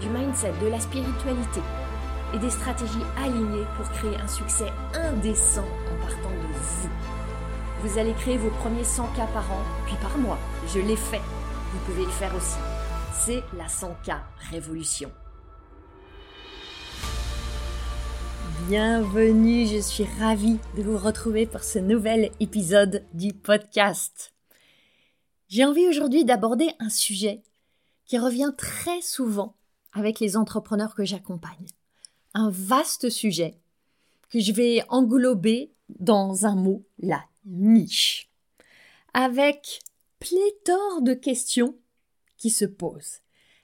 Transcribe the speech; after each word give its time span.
du 0.00 0.08
mindset, 0.08 0.52
de 0.62 0.68
la 0.68 0.80
spiritualité 0.80 1.60
et 2.34 2.38
des 2.38 2.50
stratégies 2.50 3.04
alignées 3.16 3.66
pour 3.76 3.88
créer 3.90 4.16
un 4.16 4.28
succès 4.28 4.70
indécent 4.94 5.64
en 5.64 6.06
partant 6.06 6.30
de 6.30 6.52
vous. 6.52 6.88
Vous 7.82 7.98
allez 7.98 8.12
créer 8.14 8.36
vos 8.36 8.50
premiers 8.50 8.84
100 8.84 9.06
k 9.08 9.16
par 9.32 9.50
an, 9.52 9.62
puis 9.86 9.96
par 10.02 10.16
mois. 10.18 10.38
Je 10.74 10.80
l'ai 10.80 10.96
fait. 10.96 11.20
Vous 11.72 11.78
pouvez 11.86 12.04
le 12.04 12.10
faire 12.10 12.34
aussi. 12.34 12.58
C'est 13.14 13.42
la 13.56 13.66
100K 13.66 14.18
Révolution. 14.50 15.10
Bienvenue, 18.68 19.66
je 19.66 19.80
suis 19.80 20.06
ravie 20.18 20.58
de 20.76 20.82
vous 20.82 20.98
retrouver 20.98 21.46
pour 21.46 21.62
ce 21.62 21.78
nouvel 21.78 22.30
épisode 22.40 23.04
du 23.14 23.32
podcast. 23.32 24.32
J'ai 25.48 25.64
envie 25.64 25.86
aujourd'hui 25.86 26.24
d'aborder 26.24 26.68
un 26.80 26.88
sujet 26.88 27.42
qui 28.06 28.18
revient 28.18 28.52
très 28.56 29.00
souvent 29.02 29.54
avec 29.96 30.20
les 30.20 30.36
entrepreneurs 30.36 30.94
que 30.94 31.04
j'accompagne. 31.04 31.66
Un 32.34 32.50
vaste 32.50 33.08
sujet 33.08 33.58
que 34.28 34.40
je 34.40 34.52
vais 34.52 34.82
englober 34.88 35.72
dans 35.88 36.44
un 36.44 36.54
mot, 36.54 36.84
la 36.98 37.24
niche. 37.46 38.30
Avec 39.14 39.80
pléthore 40.18 41.00
de 41.00 41.14
questions 41.14 41.76
qui 42.36 42.50
se 42.50 42.66
posent. 42.66 43.20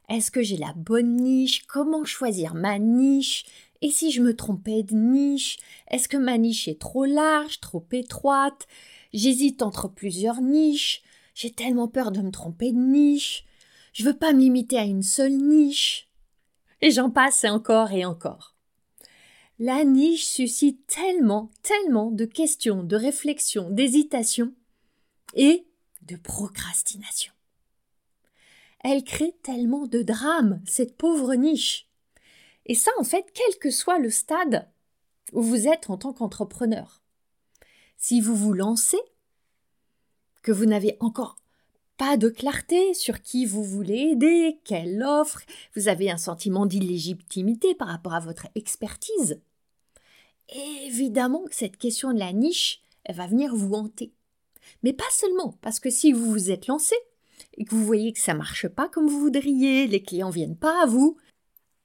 Est-ce 0.09 0.31
que 0.31 0.43
j'ai 0.43 0.57
la 0.57 0.73
bonne 0.75 1.17
niche? 1.17 1.67
Comment 1.67 2.05
choisir 2.05 2.55
ma 2.55 2.79
niche? 2.79 3.45
Et 3.83 3.91
si 3.91 4.11
je 4.11 4.23
me 4.23 4.35
trompais 4.35 4.83
de 4.83 4.95
niche? 4.95 5.59
Est-ce 5.91 6.09
que 6.09 6.17
ma 6.17 6.39
niche 6.39 6.69
est 6.69 6.81
trop 6.81 7.05
large, 7.05 7.61
trop 7.61 7.85
étroite? 7.93 8.67
J'hésite 9.13 9.61
entre 9.61 9.89
plusieurs 9.89 10.41
niches. 10.41 11.03
J'ai 11.35 11.51
tellement 11.51 11.89
peur 11.89 12.13
de 12.13 12.21
me 12.21 12.31
tromper 12.31 12.73
de 12.73 12.79
niche. 12.79 13.45
Je 13.93 14.05
veux 14.05 14.17
pas 14.17 14.33
me 14.33 14.41
limiter 14.41 14.79
à 14.79 14.85
une 14.85 15.03
seule 15.03 15.37
niche. 15.37 16.09
Et 16.83 16.91
j'en 16.91 17.11
passe 17.11 17.45
encore 17.45 17.93
et 17.93 18.05
encore. 18.05 18.55
La 19.59 19.85
niche 19.85 20.27
suscite 20.27 20.87
tellement, 20.87 21.51
tellement 21.63 22.11
de 22.11 22.25
questions, 22.25 22.83
de 22.83 22.97
réflexions, 22.97 23.71
d'hésitations 23.71 24.53
et 25.35 25.67
de 26.03 26.17
procrastination. 26.17 27.33
Elle 28.81 29.05
crée 29.05 29.35
tellement 29.43 29.87
de 29.87 30.03
drames, 30.03 30.61
cette 30.67 30.97
pauvre 30.97 31.35
niche. 31.37 31.89
Et 32.67 32.75
ça, 32.75 32.91
en 32.99 33.05
fait, 33.05 33.27
quel 33.33 33.59
que 33.59 33.71
soit 33.71 33.99
le 33.99 34.11
stade 34.11 34.69
où 35.33 35.43
vous 35.43 35.69
êtes 35.69 35.89
en 35.91 35.97
tant 35.97 36.13
qu'entrepreneur. 36.13 37.03
Si 37.97 38.21
vous 38.21 38.37
vous 38.37 38.53
lancez, 38.53 39.01
que 40.43 40.53
vous 40.53 40.67
n'avez 40.67 40.97
encore 41.01 41.39
pas 42.05 42.17
de 42.17 42.29
clarté 42.29 42.95
sur 42.95 43.23
qui 43.23 43.47
vous 43.47 43.63
voulez 43.63 44.11
aider, 44.11 44.59
quelle 44.65 45.05
offre, 45.05 45.43
vous 45.77 45.87
avez 45.87 46.11
un 46.11 46.17
sentiment 46.17 46.67
d'illégitimité 46.67 47.77
par 47.77 47.87
rapport 47.87 48.15
à 48.15 48.19
votre 48.19 48.49
expertise. 48.57 49.41
Évidemment 50.85 51.45
cette 51.53 51.77
question 51.77 52.13
de 52.13 52.19
la 52.19 52.33
niche, 52.33 52.83
va 53.09 53.29
venir 53.29 53.55
vous 53.55 53.75
hanter. 53.75 54.13
Mais 54.83 54.93
pas 54.93 55.05
seulement, 55.13 55.55
parce 55.63 55.79
que 55.79 55.91
si 55.91 56.13
vous 56.13 56.29
vous 56.29 56.51
êtes 56.51 56.67
lancé 56.67 56.97
et 57.57 57.65
que 57.65 57.73
vous 57.73 57.87
voyez 57.87 58.13
que 58.13 58.19
ça 58.19 58.35
marche 58.35 58.67
pas 58.67 58.89
comme 58.89 59.07
vous 59.07 59.21
voudriez, 59.21 59.87
les 59.87 60.03
clients 60.03 60.31
viennent 60.31 60.59
pas 60.59 60.83
à 60.83 60.87
vous, 60.87 61.17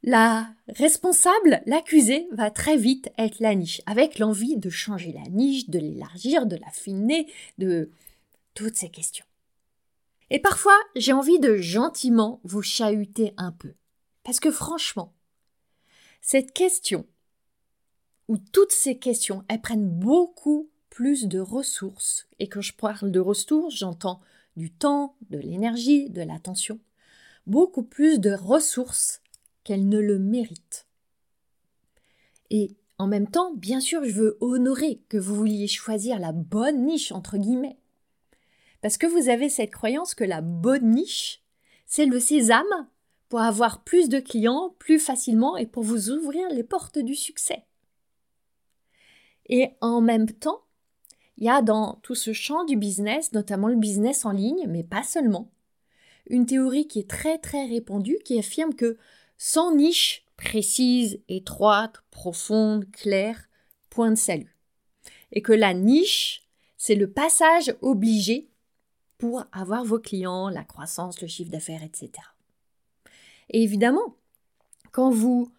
la 0.01 0.49
responsable, 0.67 1.61
l'accusé, 1.67 2.27
va 2.31 2.49
très 2.49 2.77
vite 2.77 3.11
être 3.19 3.39
la 3.39 3.53
niche, 3.53 3.83
avec 3.85 4.17
l'envie 4.17 4.57
de 4.57 4.71
changer 4.71 5.11
la 5.11 5.29
niche, 5.29 5.69
de 5.69 5.77
l'élargir, 5.77 6.47
de 6.47 6.55
l'affiner, 6.55 7.27
de 7.59 7.91
toutes 8.55 8.77
ces 8.77 8.89
questions. 8.89 9.26
Et 10.29 10.39
parfois, 10.39 10.77
j'ai 10.95 11.13
envie 11.13 11.39
de 11.39 11.57
gentiment 11.57 12.41
vous 12.43 12.61
chahuter 12.61 13.33
un 13.37 13.51
peu. 13.51 13.73
Parce 14.23 14.39
que 14.39 14.51
franchement, 14.51 15.13
cette 16.21 16.51
question, 16.51 17.05
ou 18.27 18.37
toutes 18.37 18.73
ces 18.73 18.97
questions, 18.97 19.43
elles 19.47 19.61
prennent 19.61 19.89
beaucoup 19.89 20.69
plus 20.89 21.27
de 21.27 21.39
ressources. 21.39 22.27
Et 22.39 22.49
quand 22.49 22.61
je 22.61 22.73
parle 22.73 23.11
de 23.11 23.19
ressources, 23.19 23.75
j'entends 23.75 24.19
du 24.57 24.71
temps, 24.71 25.15
de 25.29 25.37
l'énergie, 25.37 26.09
de 26.09 26.21
l'attention. 26.21 26.79
Beaucoup 27.45 27.83
plus 27.83 28.19
de 28.19 28.33
ressources 28.33 29.21
qu'elles 29.63 29.87
ne 29.87 29.99
le 29.99 30.19
méritent. 30.19 30.87
Et 32.49 32.75
en 32.97 33.07
même 33.07 33.29
temps, 33.29 33.53
bien 33.53 33.79
sûr, 33.79 34.03
je 34.03 34.11
veux 34.11 34.37
honorer 34.41 35.01
que 35.07 35.17
vous 35.17 35.35
vouliez 35.35 35.67
choisir 35.67 36.19
la 36.19 36.31
bonne 36.31 36.85
niche, 36.85 37.11
entre 37.11 37.37
guillemets. 37.37 37.77
Parce 38.87 38.97
que 38.97 39.05
vous 39.05 39.27
avez 39.27 39.49
cette 39.49 39.71
croyance 39.71 40.15
que 40.15 40.23
la 40.23 40.39
bonne 40.39 40.91
niche, 40.91 41.43
c'est 41.85 42.05
le 42.05 42.21
sésame 42.21 42.87
pour 43.27 43.41
avoir 43.41 43.83
plus 43.83 44.07
de 44.07 44.21
clients 44.21 44.77
plus 44.79 44.97
facilement 44.97 45.57
et 45.57 45.65
pour 45.65 45.83
vous 45.83 46.09
ouvrir 46.09 46.47
les 46.51 46.63
portes 46.63 46.97
du 46.97 47.13
succès. 47.13 47.65
Et 49.47 49.71
en 49.81 49.99
même 49.99 50.31
temps, 50.31 50.61
il 51.35 51.43
y 51.43 51.49
a 51.49 51.61
dans 51.61 51.95
tout 51.95 52.15
ce 52.15 52.31
champ 52.31 52.63
du 52.63 52.77
business, 52.77 53.33
notamment 53.33 53.67
le 53.67 53.75
business 53.75 54.23
en 54.23 54.31
ligne, 54.31 54.65
mais 54.69 54.85
pas 54.85 55.03
seulement, 55.03 55.51
une 56.29 56.45
théorie 56.45 56.87
qui 56.87 56.99
est 56.99 57.09
très 57.09 57.39
très 57.39 57.65
répandue 57.65 58.19
qui 58.23 58.39
affirme 58.39 58.73
que 58.73 58.97
sans 59.37 59.75
niche 59.75 60.23
précise, 60.37 61.19
étroite, 61.27 62.03
profonde, 62.09 62.89
claire, 62.91 63.49
point 63.89 64.11
de 64.11 64.15
salut. 64.15 64.55
Et 65.33 65.41
que 65.41 65.51
la 65.51 65.73
niche, 65.73 66.47
c'est 66.77 66.95
le 66.95 67.11
passage 67.11 67.75
obligé 67.81 68.49
pour 69.17 69.45
avoir 69.51 69.83
vos 69.83 69.99
clients, 69.99 70.49
la 70.49 70.63
croissance, 70.63 71.21
le 71.21 71.27
chiffre 71.27 71.51
d'affaires, 71.51 71.83
etc. 71.83 72.11
Et 73.49 73.63
évidemment, 73.63 74.15
quand 74.91 75.09
vous 75.09 75.51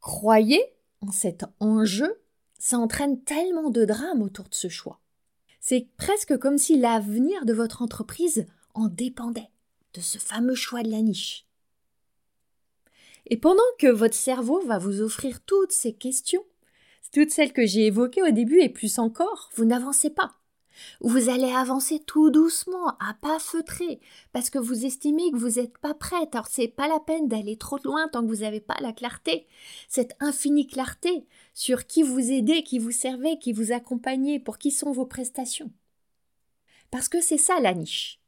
croyez 0.00 0.62
en 1.00 1.12
cet 1.12 1.44
enjeu, 1.60 2.20
ça 2.58 2.78
entraîne 2.78 3.22
tellement 3.22 3.70
de 3.70 3.84
drames 3.84 4.22
autour 4.22 4.48
de 4.48 4.54
ce 4.54 4.68
choix. 4.68 5.00
C'est 5.60 5.88
presque 5.96 6.38
comme 6.38 6.58
si 6.58 6.78
l'avenir 6.78 7.44
de 7.44 7.52
votre 7.52 7.82
entreprise 7.82 8.46
en 8.74 8.88
dépendait 8.88 9.50
de 9.94 10.00
ce 10.00 10.18
fameux 10.18 10.54
choix 10.54 10.82
de 10.82 10.90
la 10.90 11.02
niche. 11.02 11.46
Et 13.26 13.36
pendant 13.36 13.62
que 13.78 13.88
votre 13.88 14.14
cerveau 14.14 14.60
va 14.60 14.78
vous 14.78 15.00
offrir 15.00 15.40
toutes 15.44 15.72
ces 15.72 15.92
questions, 15.92 16.44
toutes 17.12 17.30
celles 17.30 17.52
que 17.52 17.66
j'ai 17.66 17.86
évoquées 17.86 18.22
au 18.22 18.30
début 18.30 18.60
et 18.60 18.68
plus 18.68 18.98
encore, 18.98 19.50
vous 19.54 19.64
n'avancez 19.64 20.10
pas 20.10 20.36
vous 21.00 21.28
allez 21.28 21.50
avancer 21.50 22.00
tout 22.00 22.30
doucement, 22.30 22.88
à 23.00 23.14
pas 23.20 23.38
feutrer, 23.38 24.00
parce 24.32 24.50
que 24.50 24.58
vous 24.58 24.84
estimez 24.84 25.30
que 25.30 25.36
vous 25.36 25.60
n'êtes 25.60 25.78
pas 25.78 25.94
prête. 25.94 26.34
Alors 26.34 26.46
c'est 26.46 26.68
pas 26.68 26.88
la 26.88 27.00
peine 27.00 27.28
d'aller 27.28 27.56
trop 27.56 27.78
loin 27.84 28.08
tant 28.08 28.22
que 28.22 28.28
vous 28.28 28.42
n'avez 28.42 28.60
pas 28.60 28.76
la 28.80 28.92
clarté, 28.92 29.46
cette 29.88 30.16
infinie 30.20 30.66
clarté 30.66 31.26
sur 31.54 31.86
qui 31.86 32.02
vous 32.02 32.30
aidez, 32.30 32.62
qui 32.62 32.78
vous 32.78 32.92
servez, 32.92 33.38
qui 33.38 33.52
vous 33.52 33.72
accompagnez, 33.72 34.38
pour 34.38 34.58
qui 34.58 34.70
sont 34.70 34.92
vos 34.92 35.06
prestations. 35.06 35.70
Parce 36.90 37.08
que 37.08 37.20
c'est 37.20 37.38
ça 37.38 37.60
la 37.60 37.74
niche. 37.74 38.20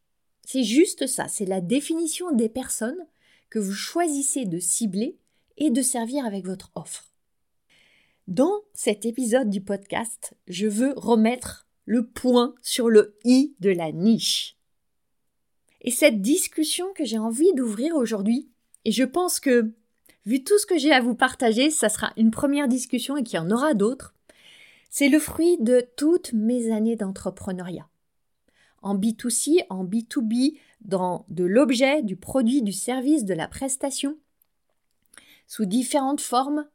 C'est 0.44 0.64
juste 0.64 1.06
ça, 1.06 1.28
c'est 1.28 1.44
la 1.44 1.60
définition 1.60 2.32
des 2.32 2.48
personnes 2.48 3.06
que 3.50 3.58
vous 3.58 3.72
choisissez 3.72 4.44
de 4.46 4.58
cibler 4.58 5.18
et 5.56 5.70
de 5.70 5.82
servir 5.82 6.24
avec 6.24 6.46
votre 6.46 6.70
offre. 6.74 7.12
Dans 8.26 8.60
cet 8.74 9.06
épisode 9.06 9.50
du 9.50 9.60
podcast, 9.60 10.34
je 10.46 10.66
veux 10.66 10.92
remettre 10.96 11.67
le 11.88 12.06
point 12.06 12.54
sur 12.60 12.90
le 12.90 13.16
i 13.24 13.54
de 13.60 13.70
la 13.70 13.92
niche. 13.92 14.58
Et 15.80 15.90
cette 15.90 16.20
discussion 16.20 16.92
que 16.94 17.06
j'ai 17.06 17.16
envie 17.16 17.54
d'ouvrir 17.54 17.94
aujourd'hui, 17.96 18.50
et 18.84 18.92
je 18.92 19.04
pense 19.04 19.40
que, 19.40 19.72
vu 20.26 20.44
tout 20.44 20.58
ce 20.58 20.66
que 20.66 20.76
j'ai 20.76 20.92
à 20.92 21.00
vous 21.00 21.14
partager, 21.14 21.70
ça 21.70 21.88
sera 21.88 22.12
une 22.18 22.30
première 22.30 22.68
discussion 22.68 23.16
et 23.16 23.22
qu'il 23.22 23.36
y 23.36 23.40
en 23.40 23.50
aura 23.50 23.72
d'autres, 23.72 24.14
c'est 24.90 25.08
le 25.08 25.18
fruit 25.18 25.56
de 25.60 25.82
toutes 25.96 26.34
mes 26.34 26.70
années 26.70 26.96
d'entrepreneuriat. 26.96 27.88
En 28.82 28.94
B2C, 28.94 29.64
en 29.70 29.86
B2B, 29.86 30.58
dans 30.82 31.24
de 31.30 31.44
l'objet, 31.44 32.02
du 32.02 32.16
produit, 32.16 32.60
du 32.60 32.72
service, 32.72 33.24
de 33.24 33.32
la 33.34 33.48
prestation, 33.48 34.18
sous 35.46 35.64
différentes 35.64 36.20
formes, 36.20 36.68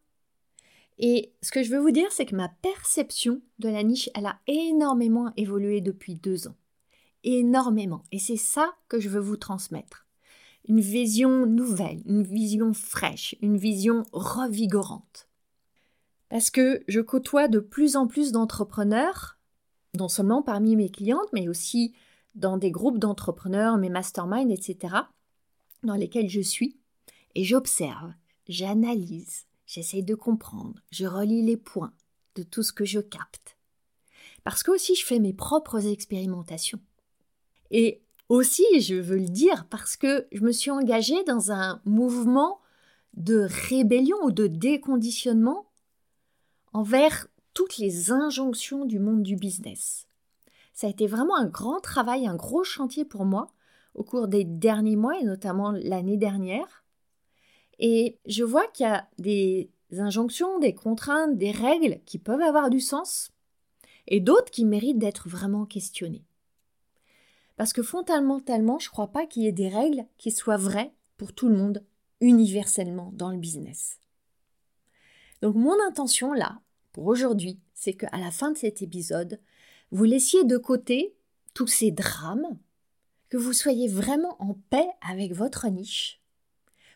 et 0.97 1.33
ce 1.41 1.51
que 1.51 1.63
je 1.63 1.71
veux 1.71 1.79
vous 1.79 1.91
dire, 1.91 2.11
c'est 2.11 2.25
que 2.25 2.35
ma 2.35 2.49
perception 2.49 3.41
de 3.59 3.69
la 3.69 3.83
niche, 3.83 4.09
elle 4.15 4.25
a 4.25 4.39
énormément 4.47 5.33
évolué 5.37 5.81
depuis 5.81 6.15
deux 6.15 6.47
ans. 6.47 6.55
Énormément. 7.23 8.03
Et 8.11 8.19
c'est 8.19 8.37
ça 8.37 8.75
que 8.89 8.99
je 8.99 9.09
veux 9.09 9.19
vous 9.19 9.37
transmettre. 9.37 10.05
une 10.65 10.79
vision 10.79 11.45
nouvelle, 11.45 12.01
une 12.05 12.23
vision 12.23 12.73
fraîche, 12.73 13.35
une 13.41 13.57
vision 13.57 14.03
revigorante. 14.13 15.27
Parce 16.29 16.49
que 16.49 16.83
je 16.87 17.01
côtoie 17.01 17.49
de 17.49 17.59
plus 17.59 17.97
en 17.97 18.07
plus 18.07 18.31
d'entrepreneurs, 18.31 19.37
non 19.97 20.07
seulement 20.07 20.41
parmi 20.41 20.77
mes 20.77 20.89
clientes, 20.89 21.27
mais 21.33 21.49
aussi 21.49 21.93
dans 22.35 22.57
des 22.57 22.71
groupes 22.71 22.97
d'entrepreneurs, 22.97 23.77
mes 23.77 23.89
masterminds, 23.89 24.51
etc., 24.51 24.95
dans 25.83 25.95
lesquels 25.95 26.29
je 26.29 26.39
suis, 26.39 26.79
et 27.35 27.43
j'observe, 27.43 28.13
j'analyse, 28.47 29.45
j'essaie 29.73 30.03
de 30.03 30.13
comprendre, 30.13 30.75
je 30.91 31.07
relis 31.07 31.41
les 31.41 31.57
points 31.57 31.93
de 32.35 32.43
tout 32.43 32.61
ce 32.61 32.71
que 32.71 32.85
je 32.85 32.99
capte. 32.99 33.57
Parce 34.43 34.61
que 34.61 34.71
aussi 34.71 34.95
je 34.95 35.03
fais 35.03 35.19
mes 35.19 35.33
propres 35.33 35.87
expérimentations. 35.87 36.79
Et 37.71 38.03
aussi, 38.29 38.81
je 38.81 38.95
veux 38.95 39.17
le 39.17 39.29
dire, 39.29 39.65
parce 39.69 39.97
que 39.97 40.27
je 40.31 40.41
me 40.41 40.51
suis 40.51 40.69
engagée 40.69 41.23
dans 41.23 41.51
un 41.51 41.81
mouvement 41.85 42.59
de 43.15 43.47
rébellion 43.69 44.17
ou 44.23 44.31
de 44.31 44.47
déconditionnement 44.47 45.65
envers 46.71 47.27
toutes 47.53 47.77
les 47.77 48.11
injonctions 48.11 48.85
du 48.85 48.99
monde 48.99 49.23
du 49.23 49.35
business. 49.35 50.07
Ça 50.73 50.87
a 50.87 50.89
été 50.89 51.07
vraiment 51.07 51.35
un 51.35 51.47
grand 51.47 51.79
travail, 51.79 52.27
un 52.27 52.35
gros 52.35 52.63
chantier 52.63 53.05
pour 53.05 53.25
moi 53.25 53.47
au 53.95 54.03
cours 54.03 54.27
des 54.27 54.43
derniers 54.43 54.95
mois 54.95 55.19
et 55.19 55.23
notamment 55.23 55.71
l'année 55.71 56.17
dernière. 56.17 56.82
Et 57.85 58.17
je 58.25 58.45
vois 58.45 58.65
qu'il 58.67 58.85
y 58.85 58.89
a 58.89 59.09
des 59.17 59.69
injonctions, 59.91 60.57
des 60.57 60.73
contraintes, 60.73 61.37
des 61.37 61.51
règles 61.51 61.99
qui 62.05 62.17
peuvent 62.17 62.41
avoir 62.41 62.69
du 62.69 62.79
sens 62.79 63.29
et 64.07 64.21
d'autres 64.21 64.51
qui 64.51 64.63
méritent 64.63 64.99
d'être 64.99 65.27
vraiment 65.27 65.65
questionnées. 65.65 66.23
Parce 67.57 67.73
que 67.73 67.83
fondamentalement, 67.83 68.79
je 68.79 68.87
ne 68.87 68.91
crois 68.91 69.11
pas 69.11 69.25
qu'il 69.25 69.43
y 69.43 69.47
ait 69.47 69.51
des 69.51 69.67
règles 69.67 70.05
qui 70.17 70.31
soient 70.31 70.55
vraies 70.55 70.93
pour 71.17 71.33
tout 71.33 71.49
le 71.49 71.57
monde, 71.57 71.83
universellement, 72.21 73.11
dans 73.15 73.31
le 73.31 73.37
business. 73.37 73.99
Donc 75.41 75.55
mon 75.55 75.75
intention 75.85 76.31
là, 76.31 76.61
pour 76.93 77.05
aujourd'hui, 77.07 77.59
c'est 77.73 77.95
qu'à 77.95 78.17
la 78.17 78.31
fin 78.31 78.53
de 78.53 78.57
cet 78.57 78.81
épisode, 78.81 79.41
vous 79.91 80.05
laissiez 80.05 80.45
de 80.45 80.55
côté 80.57 81.17
tous 81.53 81.67
ces 81.67 81.91
drames, 81.91 82.57
que 83.27 83.35
vous 83.35 83.51
soyez 83.51 83.89
vraiment 83.89 84.41
en 84.41 84.53
paix 84.69 84.87
avec 85.01 85.33
votre 85.33 85.67
niche, 85.67 86.22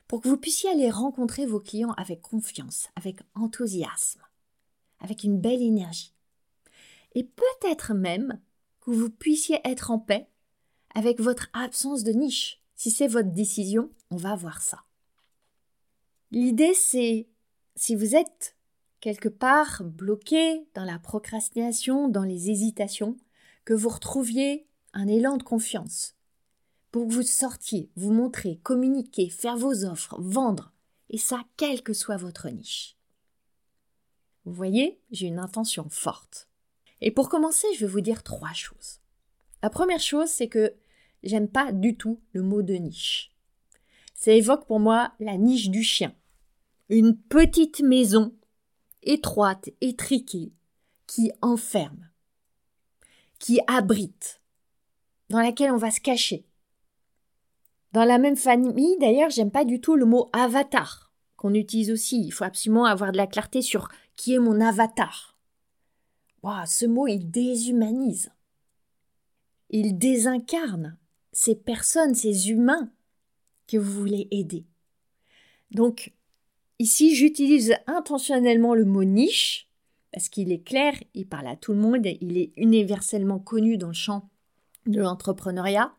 pour 0.07 0.21
que 0.21 0.27
vous 0.27 0.37
puissiez 0.37 0.69
aller 0.69 0.89
rencontrer 0.89 1.45
vos 1.45 1.59
clients 1.59 1.93
avec 1.93 2.21
confiance, 2.21 2.89
avec 2.95 3.19
enthousiasme, 3.35 4.21
avec 4.99 5.23
une 5.23 5.39
belle 5.39 5.61
énergie. 5.61 6.13
Et 7.13 7.23
peut-être 7.23 7.93
même 7.93 8.39
que 8.81 8.91
vous 8.91 9.09
puissiez 9.09 9.59
être 9.65 9.91
en 9.91 9.99
paix 9.99 10.29
avec 10.95 11.19
votre 11.19 11.49
absence 11.53 12.03
de 12.03 12.11
niche. 12.11 12.61
Si 12.75 12.91
c'est 12.91 13.07
votre 13.07 13.31
décision, 13.31 13.89
on 14.11 14.17
va 14.17 14.35
voir 14.35 14.61
ça. 14.61 14.83
L'idée, 16.31 16.73
c'est, 16.73 17.27
si 17.75 17.95
vous 17.95 18.15
êtes 18.15 18.55
quelque 18.99 19.29
part 19.29 19.83
bloqué 19.83 20.67
dans 20.73 20.83
la 20.83 20.99
procrastination, 20.99 22.07
dans 22.07 22.23
les 22.23 22.49
hésitations, 22.49 23.17
que 23.65 23.73
vous 23.73 23.89
retrouviez 23.89 24.67
un 24.93 25.07
élan 25.07 25.37
de 25.37 25.43
confiance, 25.43 26.16
pour 26.91 27.07
que 27.07 27.13
vous 27.13 27.23
sortiez, 27.23 27.89
vous 27.95 28.11
montrer, 28.11 28.59
communiquer, 28.63 29.29
faire 29.29 29.57
vos 29.57 29.85
offres, 29.85 30.15
vendre, 30.19 30.71
et 31.09 31.17
ça, 31.17 31.43
quelle 31.57 31.83
que 31.83 31.93
soit 31.93 32.17
votre 32.17 32.49
niche. 32.49 32.97
Vous 34.45 34.53
voyez, 34.53 34.99
j'ai 35.11 35.27
une 35.27 35.39
intention 35.39 35.87
forte. 35.89 36.47
Et 37.01 37.11
pour 37.11 37.29
commencer, 37.29 37.67
je 37.75 37.85
vais 37.85 37.91
vous 37.91 38.01
dire 38.01 38.23
trois 38.23 38.53
choses. 38.53 38.99
La 39.61 39.69
première 39.69 39.99
chose, 39.99 40.29
c'est 40.29 40.47
que 40.47 40.73
j'aime 41.23 41.49
pas 41.49 41.71
du 41.71 41.97
tout 41.97 42.21
le 42.31 42.43
mot 42.43 42.61
de 42.61 42.73
niche. 42.73 43.33
Ça 44.13 44.31
évoque 44.31 44.65
pour 44.65 44.79
moi 44.79 45.13
la 45.19 45.37
niche 45.37 45.69
du 45.69 45.83
chien. 45.83 46.15
Une 46.89 47.17
petite 47.17 47.81
maison 47.81 48.33
étroite, 49.03 49.69
étriquée, 49.81 50.53
qui 51.05 51.31
enferme, 51.41 52.09
qui 53.39 53.59
abrite, 53.67 54.41
dans 55.29 55.41
laquelle 55.41 55.71
on 55.71 55.77
va 55.77 55.91
se 55.91 56.01
cacher. 56.01 56.46
Dans 57.97 58.05
la 58.05 58.19
même 58.19 58.35
famille, 58.35 58.95
d'ailleurs, 58.99 59.31
j'aime 59.31 59.49
pas 59.49 59.65
du 59.65 59.81
tout 59.81 59.95
le 59.95 60.05
mot 60.05 60.29
avatar, 60.31 61.11
qu'on 61.35 61.55
utilise 61.55 61.89
aussi. 61.89 62.23
Il 62.23 62.29
faut 62.29 62.43
absolument 62.43 62.85
avoir 62.85 63.11
de 63.11 63.17
la 63.17 63.25
clarté 63.25 63.63
sur 63.63 63.89
qui 64.15 64.35
est 64.35 64.39
mon 64.39 64.61
avatar. 64.61 65.35
ce 66.67 66.85
mot, 66.85 67.07
il 67.07 67.31
déshumanise. 67.31 68.29
Il 69.71 69.97
désincarne 69.97 70.95
ces 71.31 71.55
personnes, 71.55 72.13
ces 72.13 72.51
humains 72.51 72.91
que 73.67 73.77
vous 73.77 73.99
voulez 73.99 74.27
aider. 74.29 74.67
Donc, 75.71 76.13
ici, 76.77 77.15
j'utilise 77.15 77.73
intentionnellement 77.87 78.75
le 78.75 78.85
mot 78.85 79.05
niche, 79.05 79.71
parce 80.11 80.29
qu'il 80.29 80.51
est 80.51 80.63
clair, 80.63 80.93
il 81.15 81.25
parle 81.25 81.47
à 81.47 81.55
tout 81.55 81.73
le 81.73 81.79
monde, 81.79 82.05
il 82.05 82.37
est 82.37 82.53
universellement 82.57 83.39
connu 83.39 83.75
dans 83.79 83.87
le 83.87 83.93
champ 83.93 84.29
de 84.85 85.01
l'entrepreneuriat. 85.01 85.96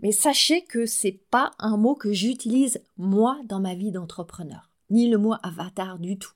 Mais 0.00 0.12
sachez 0.12 0.62
que 0.64 0.86
c'est 0.86 1.20
pas 1.30 1.52
un 1.58 1.76
mot 1.76 1.94
que 1.94 2.12
j'utilise 2.12 2.82
moi 2.96 3.40
dans 3.44 3.60
ma 3.60 3.74
vie 3.74 3.92
d'entrepreneur, 3.92 4.70
ni 4.90 5.08
le 5.08 5.18
mot 5.18 5.34
avatar 5.42 5.98
du 5.98 6.18
tout. 6.18 6.32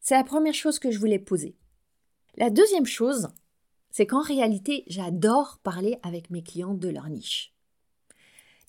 C'est 0.00 0.14
la 0.14 0.24
première 0.24 0.54
chose 0.54 0.78
que 0.78 0.90
je 0.90 0.98
voulais 0.98 1.18
poser. 1.18 1.56
La 2.36 2.48
deuxième 2.48 2.86
chose, 2.86 3.28
c'est 3.90 4.06
qu'en 4.06 4.22
réalité, 4.22 4.84
j'adore 4.86 5.58
parler 5.62 5.98
avec 6.02 6.30
mes 6.30 6.42
clients 6.42 6.74
de 6.74 6.88
leur 6.88 7.08
niche. 7.08 7.52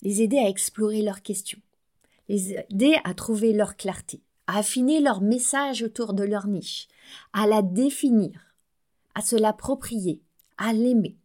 Les 0.02 0.20
aider 0.20 0.38
à 0.38 0.48
explorer 0.48 1.00
leurs 1.00 1.22
questions, 1.22 1.60
les 2.28 2.52
aider 2.52 2.96
à 3.04 3.14
trouver 3.14 3.52
leur 3.52 3.76
clarté, 3.76 4.20
à 4.46 4.58
affiner 4.58 5.00
leur 5.00 5.20
message 5.20 5.82
autour 5.82 6.12
de 6.12 6.24
leur 6.24 6.48
niche, 6.48 6.88
à 7.32 7.46
la 7.46 7.62
définir, 7.62 8.56
à 9.14 9.22
se 9.22 9.36
l'approprier, 9.36 10.20
à 10.58 10.72
l'aimer. 10.72 11.16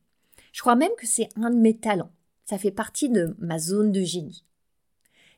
Je 0.53 0.61
crois 0.61 0.75
même 0.75 0.95
que 0.97 1.07
c'est 1.07 1.29
un 1.35 1.49
de 1.49 1.57
mes 1.57 1.77
talents. 1.77 2.11
Ça 2.47 2.57
fait 2.57 2.71
partie 2.71 3.09
de 3.09 3.35
ma 3.39 3.59
zone 3.59 3.91
de 3.91 4.01
génie. 4.01 4.45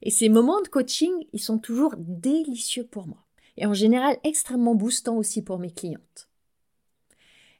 Et 0.04 0.12
ces 0.12 0.30
moments 0.30 0.62
de 0.62 0.68
coaching, 0.68 1.12
ils 1.34 1.42
sont 1.42 1.58
toujours 1.58 1.96
délicieux 1.98 2.86
pour 2.86 3.08
moi. 3.08 3.26
Et 3.58 3.66
en 3.66 3.74
général 3.74 4.18
extrêmement 4.24 4.76
boostants 4.76 5.18
aussi 5.18 5.42
pour 5.42 5.58
mes 5.58 5.72
clientes. 5.72 6.30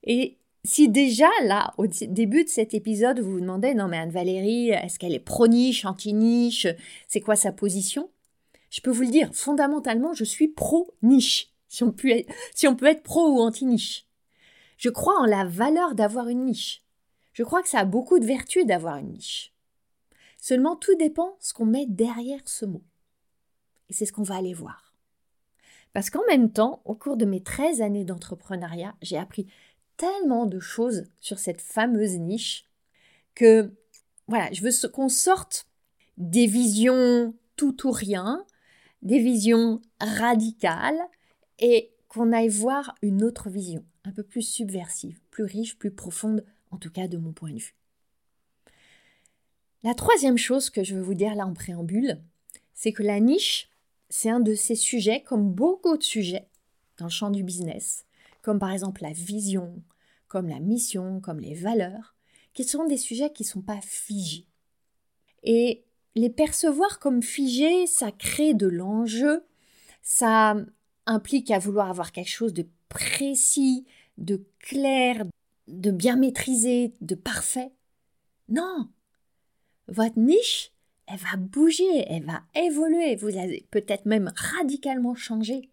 Et 0.04 0.38
si 0.64 0.88
déjà, 0.88 1.30
là, 1.44 1.74
au 1.80 1.88
début 1.88 2.44
de 2.44 2.50
cet 2.50 2.76
épisode, 2.76 3.20
vous 3.20 3.32
vous 3.32 3.42
demandez, 3.42 3.74
non 3.74 3.88
mais 3.88 3.98
Anne-Valérie, 3.98 4.70
est-ce 4.70 5.00
qu'elle 5.00 5.16
est 5.16 5.20
pro-niche, 5.20 5.84
anti-niche, 5.84 6.68
c'est 7.08 7.22
quoi 7.22 7.36
sa 7.36 7.52
position? 7.52 8.10
Je 8.70 8.82
peux 8.82 8.92
vous 8.92 9.02
le 9.02 9.08
dire, 9.08 9.32
fondamentalement, 9.34 10.14
je 10.14 10.26
suis 10.26 10.48
pro-niche, 10.48 11.50
si, 11.70 11.84
si 12.54 12.68
on 12.68 12.76
peut 12.76 12.86
être 12.86 13.04
pro 13.04 13.30
ou 13.30 13.40
anti-niche. 13.40 14.06
Je 14.78 14.90
crois 14.90 15.20
en 15.20 15.26
la 15.26 15.44
valeur 15.44 15.96
d'avoir 15.96 16.28
une 16.28 16.46
niche. 16.46 16.84
Je 17.40 17.46
crois 17.46 17.64
que 17.64 17.70
ça 17.70 17.80
a 17.80 17.86
beaucoup 17.86 18.20
de 18.20 18.26
vertus 18.26 18.66
d'avoir 18.66 18.98
une 18.98 19.14
niche. 19.14 19.54
Seulement, 20.42 20.76
tout 20.76 20.96
dépend 20.96 21.38
ce 21.40 21.54
qu'on 21.54 21.66
met 21.66 21.86
derrière 21.86 22.42
ce 22.44 22.66
mot. 22.66 22.84
Et 23.88 23.94
c'est 23.94 24.06
ce 24.06 24.12
qu'on 24.12 24.24
va 24.24 24.36
aller 24.36 24.54
voir. 24.54 24.94
Parce 25.94 26.10
qu'en 26.10 26.26
même 26.28 26.52
temps, 26.52 26.82
au 26.84 26.96
cours 26.96 27.16
de 27.16 27.24
mes 27.24 27.42
13 27.42 27.82
années 27.82 28.04
d'entrepreneuriat, 28.04 28.94
j'ai 29.02 29.18
appris 29.18 29.48
tellement 29.96 30.48
de 30.48 30.60
choses 30.60 31.06
sur 31.22 31.40
cette 31.40 31.62
fameuse 31.62 32.18
niche 32.18 32.66
que 33.36 33.72
voilà, 34.28 34.52
je 34.52 34.62
veux 34.62 34.90
qu'on 34.90 35.08
sorte 35.08 35.66
des 36.18 36.46
visions 36.46 37.34
tout 37.56 37.88
ou 37.88 37.92
rien, 37.92 38.46
des 39.02 39.20
visions 39.20 39.82
radicales 40.02 41.00
et 41.58 41.94
qu'on 42.10 42.34
aille 42.34 42.50
voir 42.50 42.96
une 43.02 43.24
autre 43.24 43.50
vision, 43.50 43.86
un 44.04 44.12
peu 44.12 44.24
plus 44.24 44.42
subversive, 44.42 45.22
plus 45.32 45.46
riche, 45.46 45.80
plus 45.80 45.92
profonde, 45.92 46.44
en 46.72 46.78
tout 46.78 46.92
cas 46.92 47.08
de 47.08 47.18
mon 47.18 47.34
point 47.34 47.52
de 47.52 47.60
vue. 47.60 47.76
La 49.84 49.94
troisième 49.94 50.38
chose 50.38 50.70
que 50.70 50.84
je 50.84 50.96
veux 50.96 51.02
vous 51.02 51.14
dire 51.14 51.36
là 51.36 51.46
en 51.46 51.54
préambule, 51.54 52.22
c'est 52.74 52.92
que 52.92 53.04
la 53.04 53.20
niche, 53.20 53.70
c'est 54.10 54.30
un 54.30 54.40
de 54.40 54.54
ces 54.54 54.76
sujets, 54.76 55.22
comme 55.24 55.52
beaucoup 55.52 55.98
de 55.98 56.04
sujets 56.04 56.48
dans 56.98 57.06
le 57.06 57.12
champ 57.12 57.30
du 57.30 57.44
business, 57.44 58.06
comme 58.42 58.60
par 58.60 58.72
exemple 58.72 59.02
la 59.02 59.14
vision, 59.14 59.82
comme 60.28 60.48
la 60.48 60.60
mission, 60.60 61.22
comme 61.22 61.40
les 61.40 61.54
valeurs, 61.54 62.16
qui 62.54 62.64
sont 62.64 62.86
des 62.86 62.98
sujets 62.98 63.32
qui 63.32 63.44
ne 63.44 63.48
sont 63.48 63.62
pas 63.62 63.80
figés. 63.82 64.48
Et 65.44 65.86
les 66.16 66.30
percevoir 66.30 67.00
comme 67.00 67.24
figés, 67.24 67.88
ça 67.88 68.12
crée 68.12 68.54
de 68.54 68.68
l'enjeu, 68.68 69.46
ça 70.02 70.56
implique 71.06 71.52
à 71.52 71.60
vouloir 71.60 71.90
avoir 71.90 72.12
quelque 72.12 72.30
chose 72.30 72.54
de 72.54 72.68
précis, 72.90 73.86
de 74.18 74.44
clair, 74.60 75.26
de 75.70 75.92
bien 75.92 76.16
maîtrisé, 76.16 76.94
de 77.02 77.16
parfait. 77.16 77.72
Non. 78.50 78.90
Votre 79.88 80.20
niche, 80.20 80.72
elle 81.08 81.20
va 81.20 81.38
bouger, 81.38 82.06
elle 82.08 82.26
va 82.26 82.44
évoluer, 82.56 83.16
vous 83.16 83.38
allez 83.38 83.68
peut-être 83.72 84.06
même 84.06 84.32
radicalement 84.36 85.16
changer. 85.16 85.70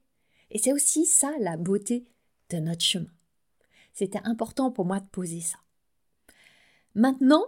Et 0.50 0.58
c'est 0.58 0.72
aussi 0.72 1.06
ça 1.06 1.32
la 1.40 1.56
beauté 1.56 2.06
de 2.50 2.58
notre 2.58 2.84
chemin. 2.84 3.10
C'était 3.92 4.20
important 4.24 4.70
pour 4.70 4.84
moi 4.84 5.00
de 5.00 5.06
poser 5.06 5.40
ça. 5.40 5.58
Maintenant, 6.94 7.44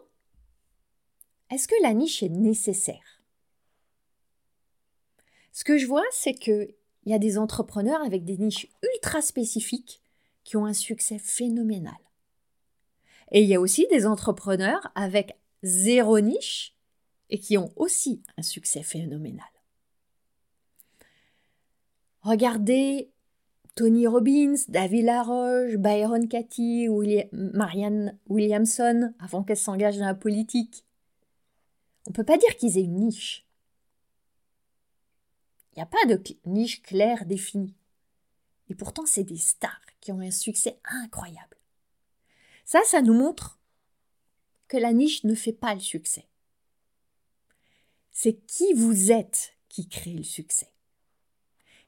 est-ce 1.51 1.69
que 1.69 1.83
la 1.83 1.95
niche 1.95 2.23
est 2.23 2.29
nécessaire? 2.29 3.23
Ce 5.53 5.65
que 5.65 5.79
je 5.79 5.87
vois, 5.87 6.05
c'est 6.11 6.35
qu'il 6.35 6.75
y 7.07 7.15
a 7.15 7.19
des 7.19 7.39
entrepreneurs 7.39 8.03
avec 8.03 8.25
des 8.25 8.37
niches 8.37 8.69
ultra 8.95 9.23
spécifiques 9.23 10.03
qui 10.45 10.57
ont 10.57 10.67
un 10.67 10.75
succès 10.75 11.19
phénoménal. 11.19 11.97
Et 13.31 13.43
il 13.43 13.49
y 13.49 13.55
a 13.55 13.61
aussi 13.61 13.87
des 13.91 14.07
entrepreneurs 14.07 14.91
avec 14.95 15.39
zéro 15.63 16.21
niche 16.21 16.75
et 17.31 17.39
qui 17.39 17.59
ont 17.59 17.73
aussi 17.77 18.23
un 18.37 18.43
succès 18.43 18.83
phénoménal. 18.83 19.47
Regardez 22.23 23.11
Tony 23.75 24.07
Robbins, 24.07 24.57
David 24.69 25.05
Laroche, 25.05 25.77
Byron 25.77 26.27
Katie, 26.29 26.89
Marianne 27.33 28.19
Williamson, 28.29 29.15
avant 29.21 29.45
qu'elle 29.45 29.57
s'engage 29.57 29.99
dans 29.99 30.07
la 30.07 30.15
politique. 30.15 30.85
On 32.07 32.11
ne 32.11 32.15
peut 32.15 32.25
pas 32.25 32.39
dire 32.39 32.57
qu'ils 32.57 32.79
aient 32.79 32.83
une 32.83 32.97
niche. 32.97 33.47
Il 35.73 35.77
n'y 35.77 35.83
a 35.83 35.87
pas 35.87 36.07
de 36.09 36.21
niche 36.47 36.83
claire 36.83 37.25
définie. 37.25 37.77
Et 38.69 38.75
pourtant, 38.75 39.07
c'est 39.07 39.25
des 39.25 39.37
stars 39.37 39.81
qui 40.01 40.11
ont 40.11 40.21
un 40.21 40.31
succès 40.31 40.81
incroyable. 40.85 41.58
Ça, 42.69 42.83
ça 42.85 43.01
nous 43.01 43.15
montre 43.15 43.59
que 44.67 44.77
la 44.77 44.93
niche 44.93 45.25
ne 45.25 45.35
fait 45.35 45.55
pas 45.55 45.73
le 45.73 45.81
succès. 45.81 46.29
C'est 48.11 48.45
qui 48.45 48.75
vous 48.75 49.11
êtes 49.11 49.55
qui 49.71 49.89
crée 49.89 50.13
le 50.13 50.23
succès. 50.23 50.71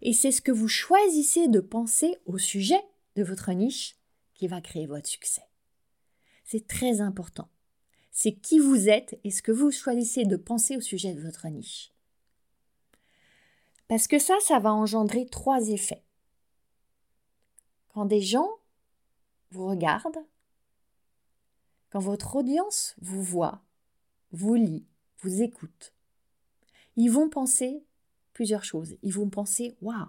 Et 0.01 0.15
c'est 0.15 0.33
ce 0.33 0.41
que 0.41 0.51
vous 0.51 0.69
choisissez 0.69 1.49
de 1.49 1.61
penser 1.61 2.17
au 2.25 2.39
sujet 2.39 2.81
de 3.15 3.23
votre 3.23 3.53
niche 3.53 3.99
qui 4.33 4.49
va 4.49 4.63
créer 4.63 4.87
votre 4.87 5.07
succès. 5.07 5.43
C'est 6.45 6.67
très 6.67 7.03
important. 7.03 7.51
C'est 8.11 8.33
qui 8.33 8.59
vous 8.59 8.89
êtes 8.89 9.21
et 9.23 9.31
ce 9.31 9.43
que 9.43 9.53
vous 9.53 9.71
choisissez 9.71 10.25
de 10.25 10.37
penser 10.37 10.79
au 10.79 10.81
sujet 10.81 11.13
de 11.13 11.21
votre 11.21 11.47
niche. 11.49 11.93
Parce 13.87 14.09
que 14.09 14.19
ça, 14.19 14.39
ça 14.41 14.61
va 14.61 14.73
engendrer 14.73 15.27
trois 15.27 15.69
effets. 15.69 16.05
Quand 17.91 18.07
des 18.07 18.23
gens 18.23 18.49
vous 19.51 19.67
regardent, 19.67 20.25
quand 21.91 22.01
votre 22.01 22.37
audience 22.37 22.95
vous 23.01 23.23
voit, 23.23 23.63
vous 24.33 24.55
lit, 24.55 24.87
vous 25.19 25.43
écoute, 25.43 25.93
ils 26.97 27.11
vont 27.11 27.29
penser 27.29 27.85
plusieurs 28.33 28.65
choses. 28.65 28.97
Ils 29.03 29.13
vont 29.13 29.29
penser 29.29 29.77
Waouh, 29.83 30.09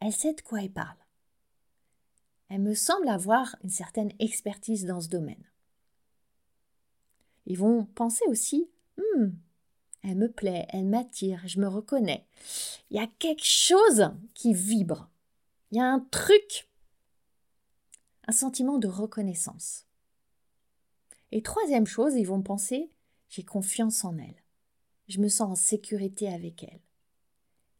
elle 0.00 0.12
sait 0.12 0.34
de 0.34 0.40
quoi 0.40 0.62
elle 0.62 0.72
parle. 0.72 0.98
Elle 2.48 2.60
me 2.60 2.74
semble 2.74 3.08
avoir 3.08 3.56
une 3.64 3.70
certaine 3.70 4.12
expertise 4.18 4.84
dans 4.84 5.00
ce 5.00 5.08
domaine. 5.08 5.44
Ils 7.46 7.58
vont 7.58 7.84
penser 7.84 8.24
aussi 8.28 8.68
Hum, 8.98 9.36
elle 10.02 10.16
me 10.16 10.30
plaît, 10.30 10.66
elle 10.70 10.86
m'attire, 10.86 11.42
je 11.46 11.60
me 11.60 11.68
reconnais. 11.68 12.26
Il 12.90 12.96
y 12.96 13.00
a 13.00 13.08
quelque 13.18 13.44
chose 13.44 14.10
qui 14.34 14.52
vibre. 14.52 15.08
Il 15.70 15.78
y 15.78 15.80
a 15.80 15.86
un 15.86 16.00
truc, 16.00 16.68
un 18.26 18.32
sentiment 18.32 18.78
de 18.78 18.88
reconnaissance. 18.88 19.85
Et 21.32 21.42
troisième 21.42 21.86
chose, 21.86 22.14
ils 22.14 22.26
vont 22.26 22.42
penser, 22.42 22.90
j'ai 23.28 23.42
confiance 23.42 24.04
en 24.04 24.16
elle. 24.18 24.42
Je 25.08 25.20
me 25.20 25.28
sens 25.28 25.50
en 25.50 25.54
sécurité 25.54 26.28
avec 26.28 26.62
elle. 26.64 26.80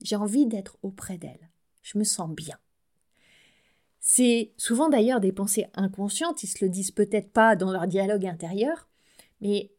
J'ai 0.03 0.17
envie 0.17 0.47
d'être 0.47 0.79
auprès 0.83 1.19
d'elle. 1.19 1.50
Je 1.83 1.99
me 1.99 2.05
sens 2.05 2.31
bien. 2.31 2.59
C'est 4.00 4.53
souvent 4.57 4.88
d'ailleurs 4.88 5.21
des 5.21 5.33
pensées 5.33 5.67
inconscientes, 5.75 6.43
ils 6.43 6.49
se 6.49 6.65
le 6.65 6.71
disent 6.71 6.93
peut-être 6.93 7.33
pas 7.33 7.57
dans 7.57 7.73
leur 7.73 7.88
dialogue 7.88 8.26
intérieur, 8.26 8.88
mais 9.41 9.73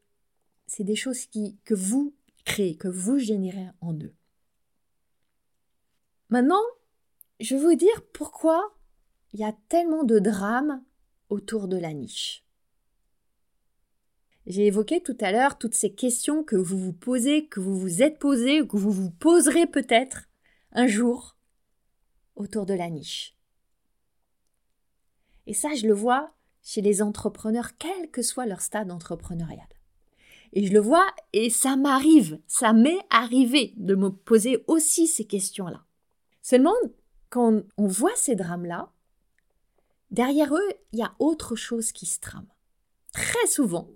c'est 0.66 0.84
des 0.84 0.96
choses 0.96 1.26
qui, 1.28 1.58
que 1.64 1.74
vous 1.74 2.14
créez, 2.44 2.76
que 2.76 2.90
vous 2.90 3.20
générez 3.20 3.68
en 3.80 3.94
eux. 3.94 4.14
Maintenant, 6.30 6.62
je 7.40 7.56
vais 7.56 7.62
vous 7.62 7.76
dire 7.76 8.04
pourquoi 8.12 8.76
il 9.34 9.40
y 9.40 9.46
a 9.46 9.56
tellement 9.70 10.04
de 10.04 10.20
drames 10.20 10.84
autour 11.30 11.68
de 11.68 11.78
la 11.78 11.94
niche. 11.94 12.44
J'ai 14.48 14.68
évoqué 14.68 15.01
tout 15.01 15.18
à 15.20 15.34
l'heure 15.34 15.58
toutes 15.58 15.75
ces 15.75 15.94
questions 15.94 16.42
que 16.42 16.56
vous 16.56 16.80
vous 16.80 16.94
posez, 16.94 17.48
que 17.48 17.60
vous 17.60 17.77
vous 17.77 18.01
êtes 18.01 18.18
posées, 18.18 18.66
que 18.66 18.77
vous 18.77 18.92
vous 18.92 19.12
poserez 19.12 19.68
peut-être 19.68 20.30
un 20.72 20.88
jour 20.88 21.36
autour 22.38 22.66
de 22.66 22.74
la 22.74 22.89
niche. 22.89 23.36
Et 25.48 25.54
ça, 25.54 25.75
je 25.75 25.86
le 25.86 25.94
vois 25.94 26.34
chez 26.63 26.82
les 26.82 27.01
entrepreneurs, 27.01 27.77
quel 27.77 28.10
que 28.10 28.22
soit 28.22 28.46
leur 28.46 28.62
stade 28.62 28.89
entrepreneurial. 28.89 29.68
Et 30.54 30.66
je 30.66 30.72
le 30.72 30.80
vois, 30.80 31.08
et 31.34 31.50
ça 31.50 31.75
m'arrive, 31.75 32.39
ça 32.48 32.72
m'est 32.72 33.06
arrivé 33.10 33.74
de 33.75 33.96
me 33.96 34.10
poser 34.10 34.63
aussi 34.68 35.08
ces 35.08 35.25
questions-là. 35.25 35.84
Seulement, 36.42 36.75
quand 37.30 37.63
on 37.77 37.88
voit 37.88 38.16
ces 38.16 38.36
drames-là, 38.36 38.94
derrière 40.10 40.56
eux, 40.56 40.74
il 40.94 41.00
y 41.00 41.04
a 41.04 41.16
autre 41.20 41.58
chose 41.58 41.92
qui 41.92 42.06
se 42.06 42.22
trame. 42.22 42.48
Très 43.12 43.48
souvent, 43.48 43.89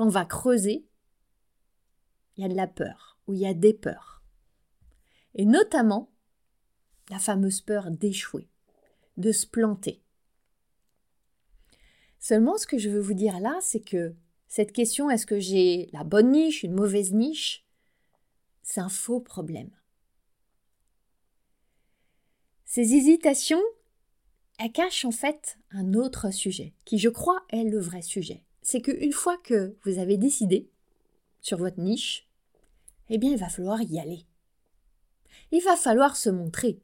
quand 0.00 0.06
on 0.06 0.08
va 0.08 0.24
creuser, 0.24 0.86
il 2.34 2.42
y 2.42 2.46
a 2.46 2.48
de 2.48 2.56
la 2.56 2.66
peur, 2.66 3.18
ou 3.26 3.34
il 3.34 3.40
y 3.40 3.46
a 3.46 3.52
des 3.52 3.74
peurs. 3.74 4.22
Et 5.34 5.44
notamment, 5.44 6.10
la 7.10 7.18
fameuse 7.18 7.60
peur 7.60 7.90
d'échouer, 7.90 8.48
de 9.18 9.30
se 9.30 9.46
planter. 9.46 10.02
Seulement, 12.18 12.56
ce 12.56 12.66
que 12.66 12.78
je 12.78 12.88
veux 12.88 12.98
vous 12.98 13.12
dire 13.12 13.40
là, 13.40 13.58
c'est 13.60 13.82
que 13.82 14.14
cette 14.48 14.72
question, 14.72 15.10
est-ce 15.10 15.26
que 15.26 15.38
j'ai 15.38 15.90
la 15.92 16.02
bonne 16.02 16.30
niche, 16.30 16.62
une 16.62 16.72
mauvaise 16.72 17.12
niche, 17.12 17.66
c'est 18.62 18.80
un 18.80 18.88
faux 18.88 19.20
problème. 19.20 19.70
Ces 22.64 22.94
hésitations, 22.94 23.62
elles 24.58 24.72
cachent 24.72 25.04
en 25.04 25.10
fait 25.10 25.58
un 25.72 25.92
autre 25.92 26.32
sujet, 26.32 26.72
qui 26.86 26.96
je 26.96 27.10
crois 27.10 27.44
est 27.50 27.64
le 27.64 27.78
vrai 27.78 28.00
sujet. 28.00 28.46
C'est 28.62 28.80
qu'une 28.80 29.12
fois 29.12 29.36
que 29.38 29.76
vous 29.84 29.98
avez 29.98 30.16
décidé 30.16 30.70
sur 31.40 31.58
votre 31.58 31.80
niche, 31.80 32.28
eh 33.08 33.18
bien 33.18 33.30
il 33.30 33.38
va 33.38 33.48
falloir 33.48 33.80
y 33.82 33.98
aller. 33.98 34.24
Il 35.52 35.62
va 35.62 35.76
falloir 35.76 36.16
se 36.16 36.30
montrer, 36.30 36.80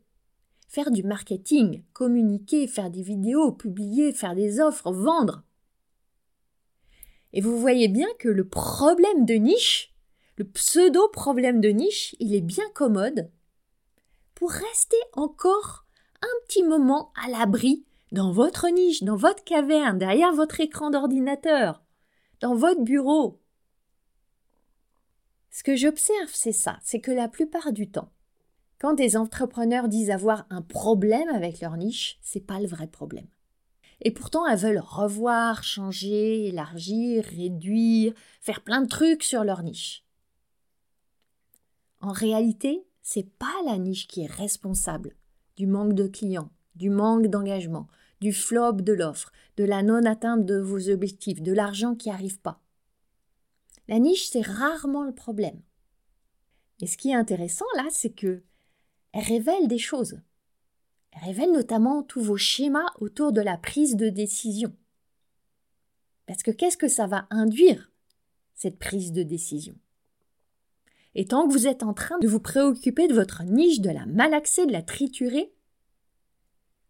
faire 0.68 0.90
du 0.90 1.02
marketing, 1.02 1.85
communiquer, 1.92 2.66
faire 2.66 2.90
des 2.90 3.02
vidéos, 3.02 3.52
publier, 3.52 4.12
faire 4.12 4.35
des 4.35 4.61
offres, 4.61 4.92
vendre. 4.92 5.42
Et 7.33 7.40
vous 7.40 7.59
voyez 7.59 7.88
bien 7.88 8.09
que 8.18 8.28
le 8.28 8.49
problème 8.49 9.25
de 9.25 9.35
niche, 9.35 9.95
le 10.37 10.45
pseudo-problème 10.45 11.61
de 11.61 11.68
niche, 11.68 12.16
il 12.18 12.35
est 12.35 12.40
bien 12.40 12.68
commode 12.75 13.30
pour 14.35 14.50
rester 14.50 14.97
encore 15.12 15.87
un 16.23 16.47
petit 16.47 16.62
moment 16.62 17.12
à 17.23 17.28
l'abri 17.28 17.85
dans 18.12 18.30
votre 18.32 18.68
niche, 18.68 19.02
dans 19.02 19.16
votre 19.16 19.44
caverne, 19.44 19.98
derrière 19.98 20.32
votre 20.32 20.60
écran 20.60 20.90
d'ordinateur, 20.90 21.82
dans 22.40 22.54
votre 22.54 22.82
bureau. 22.82 23.40
Ce 25.50 25.62
que 25.62 25.76
j'observe, 25.76 26.30
c'est 26.32 26.52
ça, 26.52 26.78
c'est 26.82 27.00
que 27.00 27.10
la 27.10 27.28
plupart 27.28 27.72
du 27.72 27.90
temps, 27.90 28.12
quand 28.78 28.94
des 28.94 29.16
entrepreneurs 29.16 29.88
disent 29.88 30.10
avoir 30.10 30.46
un 30.50 30.62
problème 30.62 31.28
avec 31.30 31.60
leur 31.60 31.76
niche, 31.76 32.18
c'est 32.20 32.46
pas 32.46 32.60
le 32.60 32.66
vrai 32.66 32.86
problème. 32.86 33.28
Et 34.02 34.10
pourtant, 34.10 34.46
elles 34.46 34.58
veulent 34.58 34.82
revoir, 34.84 35.64
changer, 35.64 36.46
élargir, 36.48 37.25
réduire, 37.25 38.12
faire 38.40 38.62
plein 38.62 38.82
de 38.82 38.88
trucs 38.88 39.22
sur 39.22 39.44
leur 39.44 39.62
niche. 39.62 40.04
En 42.00 42.12
réalité, 42.12 42.86
c'est 43.00 43.30
pas 43.38 43.54
la 43.64 43.78
niche 43.78 44.06
qui 44.06 44.20
est 44.20 44.30
responsable 44.30 45.16
du 45.56 45.66
manque 45.66 45.94
de 45.94 46.06
clients, 46.06 46.50
du 46.76 46.90
manque 46.90 47.26
d'engagement, 47.26 47.88
du 48.21 48.33
flop 48.33 48.75
de 48.75 48.92
l'offre, 48.92 49.33
de 49.56 49.64
la 49.64 49.83
non-atteinte 49.83 50.45
de 50.45 50.59
vos 50.59 50.88
objectifs, 50.90 51.42
de 51.42 51.52
l'argent 51.52 51.95
qui 51.95 52.09
n'arrive 52.09 52.40
pas. 52.40 52.61
La 53.88 53.99
niche, 53.99 54.28
c'est 54.28 54.47
rarement 54.47 55.04
le 55.04 55.14
problème. 55.14 55.61
Et 56.80 56.87
ce 56.87 56.97
qui 56.97 57.11
est 57.11 57.14
intéressant 57.14 57.66
là, 57.76 57.87
c'est 57.90 58.11
que 58.11 58.42
elle 59.12 59.25
révèle 59.25 59.68
des 59.68 59.78
choses. 59.78 60.21
Elle 61.12 61.28
révèle 61.28 61.52
notamment 61.52 62.02
tous 62.02 62.21
vos 62.21 62.37
schémas 62.37 62.92
autour 63.00 63.33
de 63.33 63.40
la 63.40 63.56
prise 63.56 63.97
de 63.97 64.11
décision. 64.11 64.75
Parce 66.26 66.42
que 66.42 66.50
qu'est-ce 66.50 66.76
que 66.76 66.88
ça 66.88 67.06
va 67.06 67.26
induire, 67.30 67.90
cette 68.54 68.78
prise 68.78 69.12
de 69.12 69.23
décision? 69.23 69.76
Et 71.14 71.25
tant 71.25 71.49
que 71.49 71.52
vous 71.52 71.66
êtes 71.66 71.83
en 71.83 71.95
train 71.95 72.18
de 72.18 72.28
vous 72.28 72.40
préoccuper 72.40 73.09
de 73.09 73.14
votre 73.14 73.42
niche, 73.45 73.80
de 73.80 73.88
la 73.88 74.04
malaxer, 74.04 74.66
de 74.66 74.73
la 74.73 74.83
triturer, 74.83 75.54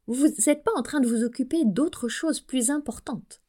vous 0.06 0.28
n'êtes 0.46 0.62
pas 0.62 0.74
en 0.76 0.82
train 0.82 1.00
de 1.00 1.08
vous 1.08 1.24
occuper 1.24 1.64
d'autres 1.64 2.08
choses 2.08 2.40
plus 2.40 2.70
importantes. 2.70 3.42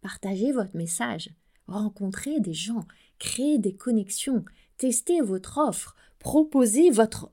Partagez 0.00 0.52
votre 0.52 0.76
message, 0.76 1.30
rencontrez 1.66 2.40
des 2.40 2.54
gens, 2.54 2.86
créez 3.18 3.58
des 3.58 3.74
connexions, 3.74 4.44
testez 4.78 5.20
votre 5.20 5.58
offre, 5.58 5.94
proposez 6.18 6.90
votre 6.90 7.30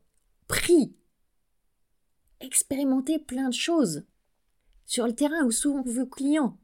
prix. 0.48 0.94
Expérimentez 2.42 3.20
plein 3.20 3.50
de 3.50 3.54
choses 3.54 4.04
sur 4.86 5.06
le 5.06 5.13
terrain 5.13 5.44
où 5.46 5.51
sont 5.51 5.82
vos 5.84 6.06
clients 6.06 6.58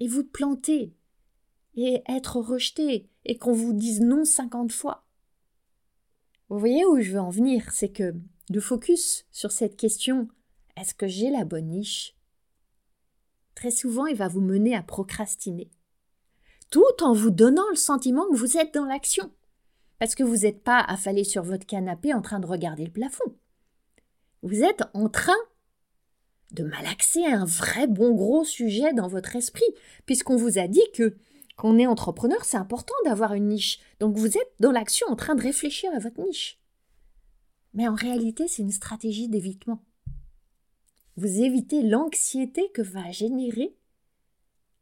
et 0.00 0.08
vous 0.08 0.24
plantez 0.24 0.94
et 1.74 2.02
être 2.08 2.36
rejeté 2.36 3.08
et 3.24 3.36
qu'on 3.36 3.52
vous 3.52 3.72
dise 3.72 4.00
non 4.00 4.24
cinquante 4.24 4.72
fois. 4.72 5.06
Vous 6.48 6.58
voyez 6.58 6.84
où 6.84 7.00
je 7.00 7.12
veux 7.12 7.20
en 7.20 7.30
venir, 7.30 7.72
c'est 7.72 7.90
que 7.90 8.14
de 8.50 8.60
focus 8.60 9.26
sur 9.32 9.50
cette 9.50 9.76
question 9.76 10.28
est-ce 10.76 10.94
que 10.94 11.06
j'ai 11.06 11.30
la 11.30 11.44
bonne 11.44 11.68
niche? 11.68 12.14
Très 13.54 13.70
souvent, 13.70 14.06
il 14.06 14.16
va 14.16 14.28
vous 14.28 14.40
mener 14.40 14.76
à 14.76 14.82
procrastiner. 14.82 15.70
Tout 16.70 16.84
en 17.02 17.12
vous 17.12 17.30
donnant 17.30 17.68
le 17.70 17.76
sentiment 17.76 18.28
que 18.30 18.36
vous 18.36 18.56
êtes 18.56 18.74
dans 18.74 18.84
l'action. 18.84 19.32
Parce 19.98 20.14
que 20.14 20.22
vous 20.22 20.38
n'êtes 20.38 20.62
pas 20.62 20.80
affalé 20.80 21.24
sur 21.24 21.42
votre 21.42 21.66
canapé 21.66 22.12
en 22.12 22.20
train 22.20 22.40
de 22.40 22.46
regarder 22.46 22.84
le 22.84 22.92
plafond. 22.92 23.34
Vous 24.42 24.62
êtes 24.62 24.82
en 24.92 25.08
train 25.08 25.36
de 26.52 26.64
malaxer 26.64 27.24
un 27.24 27.44
vrai 27.44 27.86
bon 27.86 28.14
gros 28.14 28.44
sujet 28.44 28.92
dans 28.92 29.08
votre 29.08 29.36
esprit, 29.36 29.64
puisqu'on 30.04 30.36
vous 30.36 30.58
a 30.58 30.68
dit 30.68 30.84
que 30.92 31.16
quand 31.56 31.70
on 31.70 31.78
est 31.78 31.86
entrepreneur, 31.86 32.44
c'est 32.44 32.58
important 32.58 32.94
d'avoir 33.04 33.32
une 33.32 33.48
niche. 33.48 33.80
Donc 33.98 34.16
vous 34.16 34.36
êtes 34.36 34.52
dans 34.60 34.72
l'action 34.72 35.06
en 35.08 35.16
train 35.16 35.34
de 35.34 35.42
réfléchir 35.42 35.90
à 35.94 35.98
votre 35.98 36.20
niche. 36.20 36.60
Mais 37.72 37.88
en 37.88 37.94
réalité, 37.94 38.46
c'est 38.48 38.62
une 38.62 38.70
stratégie 38.70 39.28
d'évitement. 39.28 39.82
Vous 41.16 41.40
évitez 41.40 41.82
l'anxiété 41.82 42.70
que 42.72 42.82
va 42.82 43.10
générer 43.10 43.74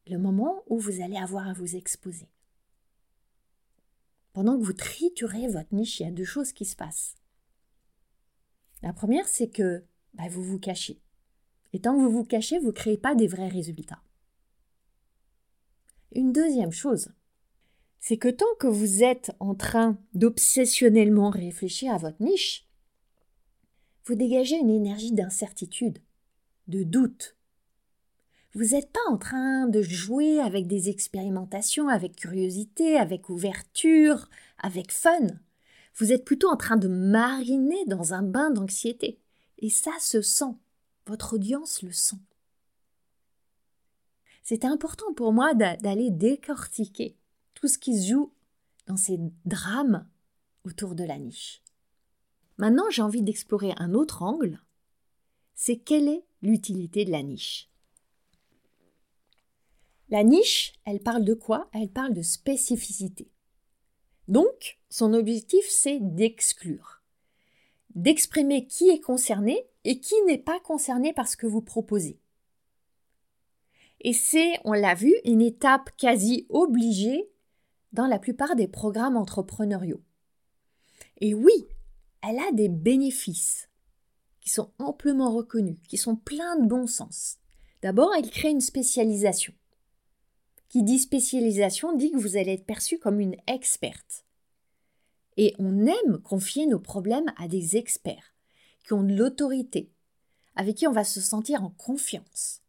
le 0.08 0.18
moment 0.18 0.62
où 0.66 0.78
vous 0.78 1.00
allez 1.00 1.16
avoir 1.16 1.48
à 1.48 1.52
vous 1.52 1.76
exposer. 1.76 2.28
Pendant 4.32 4.58
que 4.58 4.64
vous 4.64 4.72
triturez 4.72 5.46
votre 5.46 5.72
niche, 5.72 6.00
il 6.00 6.02
y 6.02 6.08
a 6.08 6.12
deux 6.12 6.24
choses 6.24 6.52
qui 6.52 6.64
se 6.64 6.74
passent. 6.74 7.16
La 8.82 8.92
première, 8.92 9.28
c'est 9.28 9.48
que 9.48 9.84
bah, 10.14 10.28
vous 10.28 10.42
vous 10.42 10.58
cachez. 10.58 11.00
Et 11.72 11.80
tant 11.80 11.94
que 11.96 12.02
vous 12.02 12.10
vous 12.10 12.24
cachez, 12.24 12.58
vous 12.58 12.68
ne 12.68 12.72
créez 12.72 12.98
pas 12.98 13.14
des 13.14 13.28
vrais 13.28 13.48
résultats. 13.48 14.02
Une 16.12 16.32
deuxième 16.32 16.72
chose, 16.72 17.12
c'est 18.00 18.18
que 18.18 18.28
tant 18.28 18.54
que 18.58 18.66
vous 18.66 19.02
êtes 19.02 19.32
en 19.40 19.54
train 19.54 19.98
d'obsessionnellement 20.14 21.30
réfléchir 21.30 21.94
à 21.94 21.98
votre 21.98 22.22
niche, 22.22 22.68
vous 24.04 24.14
dégagez 24.14 24.56
une 24.56 24.70
énergie 24.70 25.12
d'incertitude, 25.12 25.98
de 26.68 26.82
doute. 26.82 27.36
Vous 28.54 28.66
n'êtes 28.66 28.92
pas 28.92 29.00
en 29.10 29.16
train 29.16 29.66
de 29.66 29.82
jouer 29.82 30.38
avec 30.40 30.66
des 30.68 30.88
expérimentations, 30.88 31.88
avec 31.88 32.14
curiosité, 32.16 32.96
avec 32.96 33.28
ouverture, 33.28 34.28
avec 34.58 34.92
fun. 34.92 35.26
Vous 35.96 36.12
êtes 36.12 36.24
plutôt 36.24 36.48
en 36.48 36.56
train 36.56 36.76
de 36.76 36.88
mariner 36.88 37.84
dans 37.86 38.14
un 38.14 38.22
bain 38.22 38.50
d'anxiété. 38.50 39.18
Et 39.58 39.70
ça 39.70 39.92
se 39.98 40.22
sent. 40.22 40.54
Votre 41.06 41.34
audience 41.34 41.82
le 41.82 41.92
sent. 41.92 42.18
C'est 44.42 44.64
important 44.64 45.12
pour 45.14 45.32
moi 45.32 45.54
d'aller 45.54 46.10
décortiquer 46.10 47.16
tout 47.54 47.66
ce 47.66 47.78
qui 47.78 47.98
se 47.98 48.08
joue 48.08 48.32
dans 48.86 48.96
ces 48.96 49.18
drames 49.44 50.06
autour 50.64 50.94
de 50.94 51.04
la 51.04 51.18
niche. 51.18 51.62
Maintenant, 52.58 52.88
j'ai 52.90 53.02
envie 53.02 53.22
d'explorer 53.22 53.72
un 53.78 53.94
autre 53.94 54.22
angle. 54.22 54.60
C'est 55.54 55.78
quelle 55.78 56.08
est 56.08 56.24
l'utilité 56.44 57.04
de 57.04 57.10
la 57.10 57.22
niche 57.22 57.70
La 60.10 60.22
niche, 60.22 60.74
elle 60.84 61.00
parle 61.00 61.24
de 61.24 61.34
quoi? 61.34 61.68
Elle 61.72 61.88
parle 61.88 62.12
de 62.12 62.22
spécificité. 62.22 63.30
Donc, 64.28 64.78
son 64.90 65.14
objectif, 65.14 65.64
c'est 65.68 65.98
d'exclure, 66.00 67.02
d'exprimer 67.94 68.66
qui 68.66 68.90
est 68.90 69.00
concerné 69.00 69.66
et 69.84 70.00
qui 70.00 70.14
n'est 70.26 70.38
pas 70.38 70.60
concerné 70.60 71.12
par 71.12 71.28
ce 71.28 71.36
que 71.36 71.46
vous 71.46 71.62
proposez. 71.62 72.20
Et 74.00 74.12
c'est, 74.12 74.52
on 74.64 74.72
l'a 74.72 74.94
vu, 74.94 75.14
une 75.24 75.40
étape 75.40 75.90
quasi 75.96 76.46
obligée 76.50 77.30
dans 77.92 78.06
la 78.06 78.18
plupart 78.18 78.54
des 78.54 78.68
programmes 78.68 79.16
entrepreneuriaux. 79.16 80.02
Et 81.20 81.32
oui, 81.32 81.66
elle 82.22 82.38
a 82.38 82.52
des 82.52 82.68
bénéfices 82.68 83.68
qui 84.44 84.50
sont 84.50 84.70
amplement 84.78 85.32
reconnus, 85.32 85.78
qui 85.88 85.96
sont 85.96 86.16
pleins 86.16 86.56
de 86.58 86.66
bon 86.66 86.86
sens. 86.86 87.38
D'abord, 87.82 88.14
elle 88.14 88.30
crée 88.30 88.50
une 88.50 88.60
spécialisation. 88.60 89.54
Qui 90.68 90.82
dit 90.82 90.98
spécialisation 90.98 91.96
dit 91.96 92.12
que 92.12 92.18
vous 92.18 92.36
allez 92.36 92.52
être 92.52 92.66
perçu 92.66 92.98
comme 92.98 93.20
une 93.20 93.36
experte. 93.46 94.24
Et 95.36 95.54
on 95.58 95.86
aime 95.86 96.18
confier 96.22 96.66
nos 96.66 96.78
problèmes 96.78 97.32
à 97.36 97.48
des 97.48 97.76
experts 97.76 98.34
qui 98.84 98.92
ont 98.92 99.02
de 99.02 99.14
l'autorité, 99.14 99.90
avec 100.54 100.76
qui 100.76 100.86
on 100.86 100.92
va 100.92 101.04
se 101.04 101.20
sentir 101.20 101.64
en 101.64 101.70
confiance. 101.70 102.60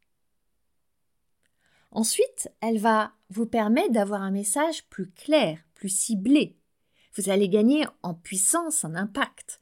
Ensuite, 1.91 2.49
elle 2.61 2.79
va 2.79 3.13
vous 3.29 3.45
permettre 3.45 3.91
d'avoir 3.91 4.21
un 4.21 4.31
message 4.31 4.85
plus 4.89 5.09
clair, 5.11 5.59
plus 5.75 5.89
ciblé. 5.89 6.57
Vous 7.15 7.29
allez 7.29 7.49
gagner 7.49 7.85
en 8.01 8.13
puissance, 8.13 8.83
en 8.83 8.95
impact. 8.95 9.61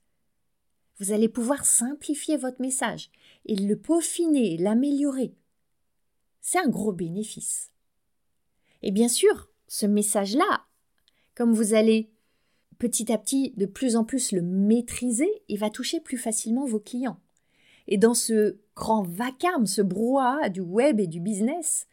Vous 0.99 1.12
allez 1.12 1.29
pouvoir 1.29 1.65
simplifier 1.65 2.38
votre 2.38 2.62
message 2.62 3.10
et 3.45 3.56
le 3.56 3.77
peaufiner, 3.77 4.58
l'améliorer. 4.58 5.34
C'est 6.41 6.60
un 6.60 6.69
gros 6.69 6.91
bénéfice. 6.91 7.71
Et 8.82 8.91
bien 8.91 9.08
sûr, 9.08 9.49
ce 9.67 9.86
message-là, 9.86 10.65
comme 11.36 11.53
vous 11.53 11.73
allez 11.73 12.12
petit 12.77 13.12
à 13.12 13.17
petit 13.17 13.53
de 13.58 13.65
plus 13.65 13.95
en 13.95 14.03
plus 14.03 14.32
le 14.32 14.41
maîtriser, 14.41 15.29
il 15.47 15.58
va 15.58 15.69
toucher 15.69 15.99
plus 15.99 16.17
facilement 16.17 16.65
vos 16.65 16.79
clients. 16.79 17.19
Et 17.88 17.97
dans 17.97 18.13
ce 18.13 18.60
grand 18.75 19.03
vacarme, 19.03 19.65
ce 19.65 19.82
brouhaha 19.82 20.49
du 20.49 20.62
web 20.62 20.99
et 20.99 21.08
du 21.08 21.19
business, 21.19 21.88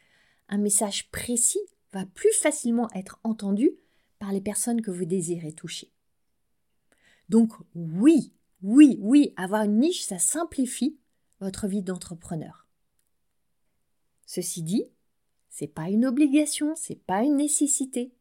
un 0.48 0.58
message 0.58 1.10
précis 1.10 1.60
va 1.92 2.06
plus 2.06 2.32
facilement 2.32 2.88
être 2.94 3.20
entendu 3.24 3.70
par 4.18 4.32
les 4.32 4.40
personnes 4.40 4.82
que 4.82 4.90
vous 4.90 5.04
désirez 5.04 5.52
toucher. 5.52 5.90
Donc 7.28 7.52
oui, 7.74 8.32
oui, 8.62 8.98
oui, 9.00 9.32
avoir 9.36 9.62
une 9.62 9.78
niche, 9.78 10.02
ça 10.02 10.18
simplifie 10.18 10.98
votre 11.40 11.66
vie 11.66 11.82
d'entrepreneur. 11.82 12.66
Ceci 14.26 14.62
dit, 14.62 14.84
c'est 15.48 15.66
pas 15.66 15.88
une 15.88 16.06
obligation, 16.06 16.74
c'est 16.76 17.02
pas 17.02 17.22
une 17.22 17.36
nécessité. 17.36 18.12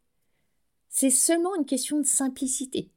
C'est 0.88 1.12
seulement 1.12 1.56
une 1.56 1.65
question 1.65 1.99
de 1.99 2.06
simplicité. 2.06 2.91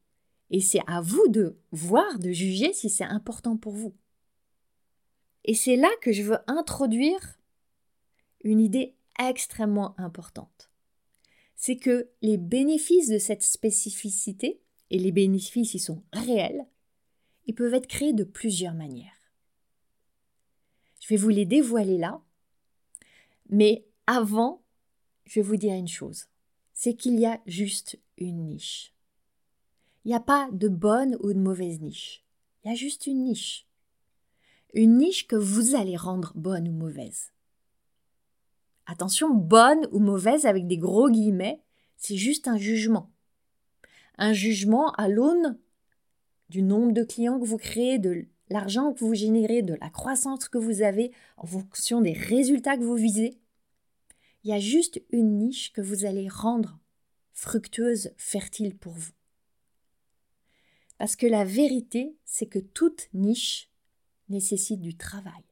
Et 0.51 0.61
c'est 0.61 0.83
à 0.87 1.01
vous 1.01 1.29
de 1.29 1.59
voir, 1.73 2.19
de 2.19 2.31
juger 2.31 2.73
si 2.73 2.89
c'est 2.89 3.05
important 3.05 3.57
pour 3.57 3.73
vous. 3.73 3.95
Et 5.45 5.55
c'est 5.55 5.77
là 5.77 5.91
que 6.01 6.13
je 6.13 6.23
veux 6.23 6.39
introduire 6.47 7.39
une 8.45 8.61
idée 8.61 8.95
extrêmement 9.19 9.99
importante. 9.99 10.71
C'est 11.57 11.77
que 11.77 12.09
les 12.23 12.39
bénéfices 12.39 13.09
de 13.09 13.19
cette 13.19 13.43
spécificité, 13.43 14.61
et 14.91 14.99
les 14.99 15.13
bénéfices 15.13 15.75
ils 15.75 15.81
sont 15.81 16.03
réels, 16.13 16.67
ils 17.47 17.55
peuvent 17.55 17.75
être 17.75 17.87
créés 17.87 18.13
de 18.13 18.25
plusieurs 18.25 18.75
manières. 18.75 19.33
Je 21.01 21.09
vais 21.09 21.17
vous 21.17 21.31
les 21.31 21.47
dévoiler 21.47 21.99
là, 21.99 22.21
mais 23.49 23.85
avant, 24.07 24.63
je 25.25 25.41
vais 25.41 25.47
vous 25.47 25.57
dire 25.57 25.75
une 25.75 25.89
chose, 25.89 26.27
c'est 26.73 26.95
qu'il 26.95 27.19
y 27.19 27.27
a 27.27 27.41
juste 27.47 27.99
une 28.19 28.47
niche. 28.47 28.95
Il 30.05 30.09
n'y 30.09 30.15
a 30.15 30.21
pas 30.21 30.49
de 30.53 30.69
bonne 30.69 31.17
ou 31.21 31.33
de 31.33 31.39
mauvaise 31.39 31.81
niche. 31.81 32.25
Il 32.65 32.69
y 32.69 32.73
a 32.73 32.77
juste 32.77 33.07
une 33.07 33.25
niche. 33.25 33.67
Une 34.75 34.97
niche 34.97 35.27
que 35.29 35.37
vous 35.37 35.75
allez 35.75 35.97
rendre 35.97 36.33
bonne 36.35 36.69
ou 36.69 36.73
mauvaise. 36.73 37.33
Attention, 38.87 39.33
bonne 39.33 39.87
ou 39.93 40.01
mauvaise 40.01 40.47
avec 40.47 40.67
des 40.67 40.79
gros 40.79 41.09
guillemets, 41.09 41.63
c'est 41.97 42.17
juste 42.17 42.49
un 42.49 42.57
jugement. 42.57 43.13
Un 44.19 44.33
jugement 44.33 44.93
à 44.93 45.09
l'aune 45.09 45.59
du 46.53 46.61
nombre 46.61 46.93
de 46.93 47.03
clients 47.03 47.41
que 47.41 47.47
vous 47.47 47.57
créez, 47.57 47.99
de 47.99 48.27
l'argent 48.51 48.93
que 48.93 49.01
vous 49.01 49.15
générez, 49.15 49.63
de 49.63 49.73
la 49.81 49.89
croissance 49.89 50.51
que 50.51 50.59
vous 50.59 50.83
avez 50.83 51.11
en 51.39 51.47
fonction 51.47 52.03
des 52.03 52.13
résultats 52.13 52.77
que 52.77 52.85
vous 52.85 52.95
visez. 52.95 53.39
Il 54.45 54.51
y 54.51 54.53
a 54.53 54.61
juste 54.61 55.03
une 55.11 55.39
niche 55.39 55.73
que 55.73 55.81
vous 55.81 56.05
allez 56.05 56.29
rendre 56.29 56.79
fructueuse, 57.33 58.13
fertile 58.19 58.77
pour 58.77 58.93
vous. 58.93 59.13
Parce 60.99 61.17
que 61.17 61.27
la 61.27 61.47
vérité, 61.47 62.19
c'est 62.27 62.47
que 62.47 62.59
toute 62.59 63.09
niche 63.15 63.71
nécessite 64.29 64.83
du 64.83 64.95
travail. 64.95 65.45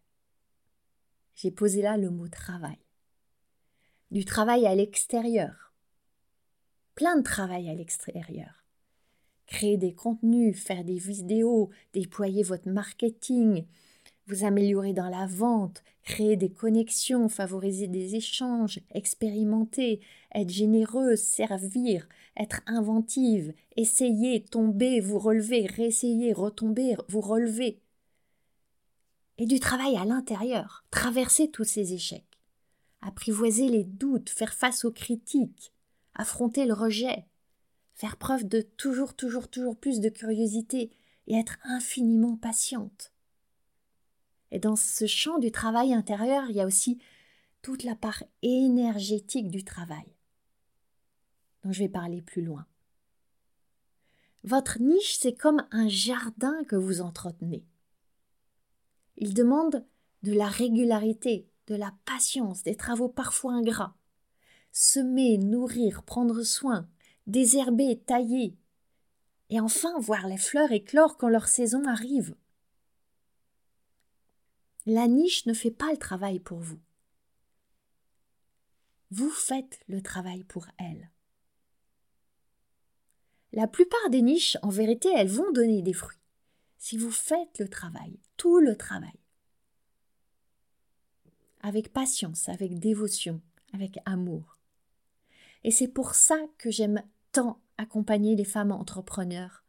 J'ai 1.35 1.51
posé 1.51 1.81
là 1.81 1.97
le 1.97 2.11
mot 2.11 2.29
travail 2.29 2.77
du 4.11 4.25
travail 4.25 4.67
à 4.67 4.75
l'extérieur. 4.75 5.73
Plein 6.95 7.17
de 7.17 7.23
travail 7.23 7.71
à 7.71 7.75
l'extérieur. 7.75 8.60
Créer 9.51 9.77
des 9.77 9.93
contenus, 9.93 10.57
faire 10.57 10.83
des 10.83 10.97
vidéos, 10.97 11.69
déployer 11.93 12.43
votre 12.43 12.71
marketing, 12.71 13.67
vous 14.27 14.45
améliorer 14.45 14.95
dans 14.95 15.11
la 15.11 15.27
vente, 15.27 15.85
créer 16.03 16.37
des 16.37 16.51
connexions, 16.51 17.29
favoriser 17.29 17.87
des 17.87 18.15
échanges, 18.15 18.81
expérimenter, 18.91 20.01
être 20.35 20.49
généreux, 20.49 21.17
servir, 21.17 22.09
être 22.39 22.63
inventive, 22.67 23.53
essayer, 23.77 24.43
tomber, 24.43 25.01
vous 25.01 25.19
relever, 25.19 25.67
réessayer, 25.67 26.33
retomber, 26.33 26.97
vous 27.09 27.21
relever. 27.21 27.83
Et 29.37 29.45
du 29.45 29.61
travail 29.61 29.99
à 29.99 30.07
l'intérieur, 30.07 30.87
traverser 30.91 31.51
tous 31.51 31.65
ces 31.65 31.93
échecs 31.93 32.31
apprivoiser 33.03 33.69
les 33.69 33.85
doutes, 33.85 34.31
faire 34.31 34.53
face 34.53 34.85
aux 34.85 34.93
critiques, 34.93 35.73
affronter 36.15 36.67
le 36.67 36.75
rejet, 36.75 37.25
faire 38.01 38.17
preuve 38.17 38.49
de 38.49 38.63
toujours, 38.63 39.15
toujours, 39.15 39.51
toujours 39.51 39.77
plus 39.77 40.01
de 40.01 40.09
curiosité 40.09 40.91
et 41.27 41.35
être 41.35 41.59
infiniment 41.65 42.35
patiente. 42.35 43.13
Et 44.51 44.59
dans 44.59 44.75
ce 44.75 45.07
champ 45.07 45.39
du 45.39 45.53
travail 45.53 45.93
intérieur, 45.93 46.49
il 46.49 46.57
y 46.57 46.63
a 46.63 46.67
aussi 46.67 46.99
toute 47.61 47.85
la 47.85 47.95
part 47.95 48.25
énergétique 48.41 49.51
du 49.51 49.65
travail, 49.65 50.17
dont 51.63 51.73
je 51.73 51.81
vais 51.81 51.91
parler 51.91 52.23
plus 52.23 52.41
loin. 52.41 52.67
Votre 54.45 54.81
niche, 54.81 55.19
c'est 55.19 55.35
comme 55.35 55.63
un 55.71 55.89
jardin 55.89 56.65
que 56.65 56.77
vous 56.77 57.03
entretenez. 57.03 57.67
Il 59.19 59.35
demande 59.35 59.85
de 60.23 60.33
la 60.33 60.49
régularité, 60.49 61.51
de 61.67 61.75
la 61.75 61.95
patience, 62.07 62.63
des 62.63 62.77
travaux 62.77 63.11
parfois 63.11 63.53
ingrats. 63.53 63.95
Semer, 64.73 65.37
nourrir, 65.37 66.03
prendre 66.03 66.43
soin, 66.43 66.89
désherber, 67.27 67.99
tailler, 68.07 68.57
et 69.51 69.61
enfin 69.61 69.99
voir 69.99 70.27
les 70.27 70.37
fleurs 70.37 70.73
éclore 70.73 71.17
quand 71.17 71.29
leur 71.29 71.49
saison 71.49 71.85
arrive. 71.85 72.35
La 74.87 75.09
niche 75.09 75.47
ne 75.47 75.53
fait 75.53 75.71
pas 75.71 75.91
le 75.91 75.99
travail 75.99 76.41
pour 76.41 76.59
vous. 76.59 76.81
Vous 79.11 79.31
faites 79.31 79.81
le 79.89 80.01
travail 80.03 80.45
pour 80.45 80.67
elle. 80.79 81.11
La 83.53 83.67
plupart 83.67 84.11
des 84.11 84.23
niches, 84.23 84.57
en 84.63 84.69
vérité, 84.69 85.09
elles 85.17 85.29
vont 85.29 85.51
donner 85.53 85.83
des 85.83 85.93
fruits. 85.93 86.17
Si 86.79 86.97
vous 86.97 87.11
faites 87.11 87.59
le 87.59 87.69
travail, 87.69 88.19
tout 88.37 88.61
le 88.61 88.77
travail, 88.77 89.19
avec 91.61 91.93
patience, 91.93 92.49
avec 92.49 92.79
dévotion, 92.79 93.43
avec 93.73 93.99
amour. 94.07 94.57
Et 95.65 95.71
c'est 95.71 95.89
pour 95.89 96.15
ça 96.15 96.39
que 96.59 96.71
j'aime 96.71 97.03
tant 97.33 97.61
accompagner 97.77 98.37
les 98.37 98.45
femmes 98.45 98.73
entrepreneurs 98.73 99.65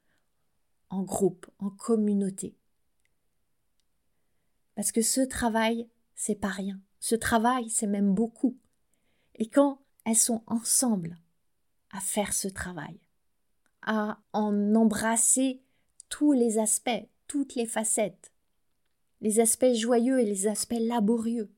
en 0.89 1.03
groupe, 1.03 1.49
en 1.59 1.69
communauté. 1.69 2.55
Parce 4.75 4.91
que 4.91 5.01
ce 5.01 5.21
travail, 5.21 5.87
c'est 6.15 6.35
pas 6.35 6.49
rien. 6.49 6.79
Ce 6.99 7.15
travail, 7.15 7.69
c'est 7.69 7.87
même 7.87 8.13
beaucoup. 8.13 8.57
Et 9.35 9.49
quand 9.49 9.81
elles 10.05 10.15
sont 10.15 10.43
ensemble 10.47 11.17
à 11.91 11.99
faire 11.99 12.33
ce 12.33 12.47
travail, 12.47 12.99
à 13.81 14.19
en 14.33 14.75
embrasser 14.75 15.61
tous 16.09 16.33
les 16.33 16.57
aspects, 16.57 17.07
toutes 17.27 17.55
les 17.55 17.65
facettes, 17.65 18.31
les 19.21 19.39
aspects 19.39 19.73
joyeux 19.73 20.19
et 20.19 20.25
les 20.25 20.47
aspects 20.47 20.75
laborieux, 20.79 21.51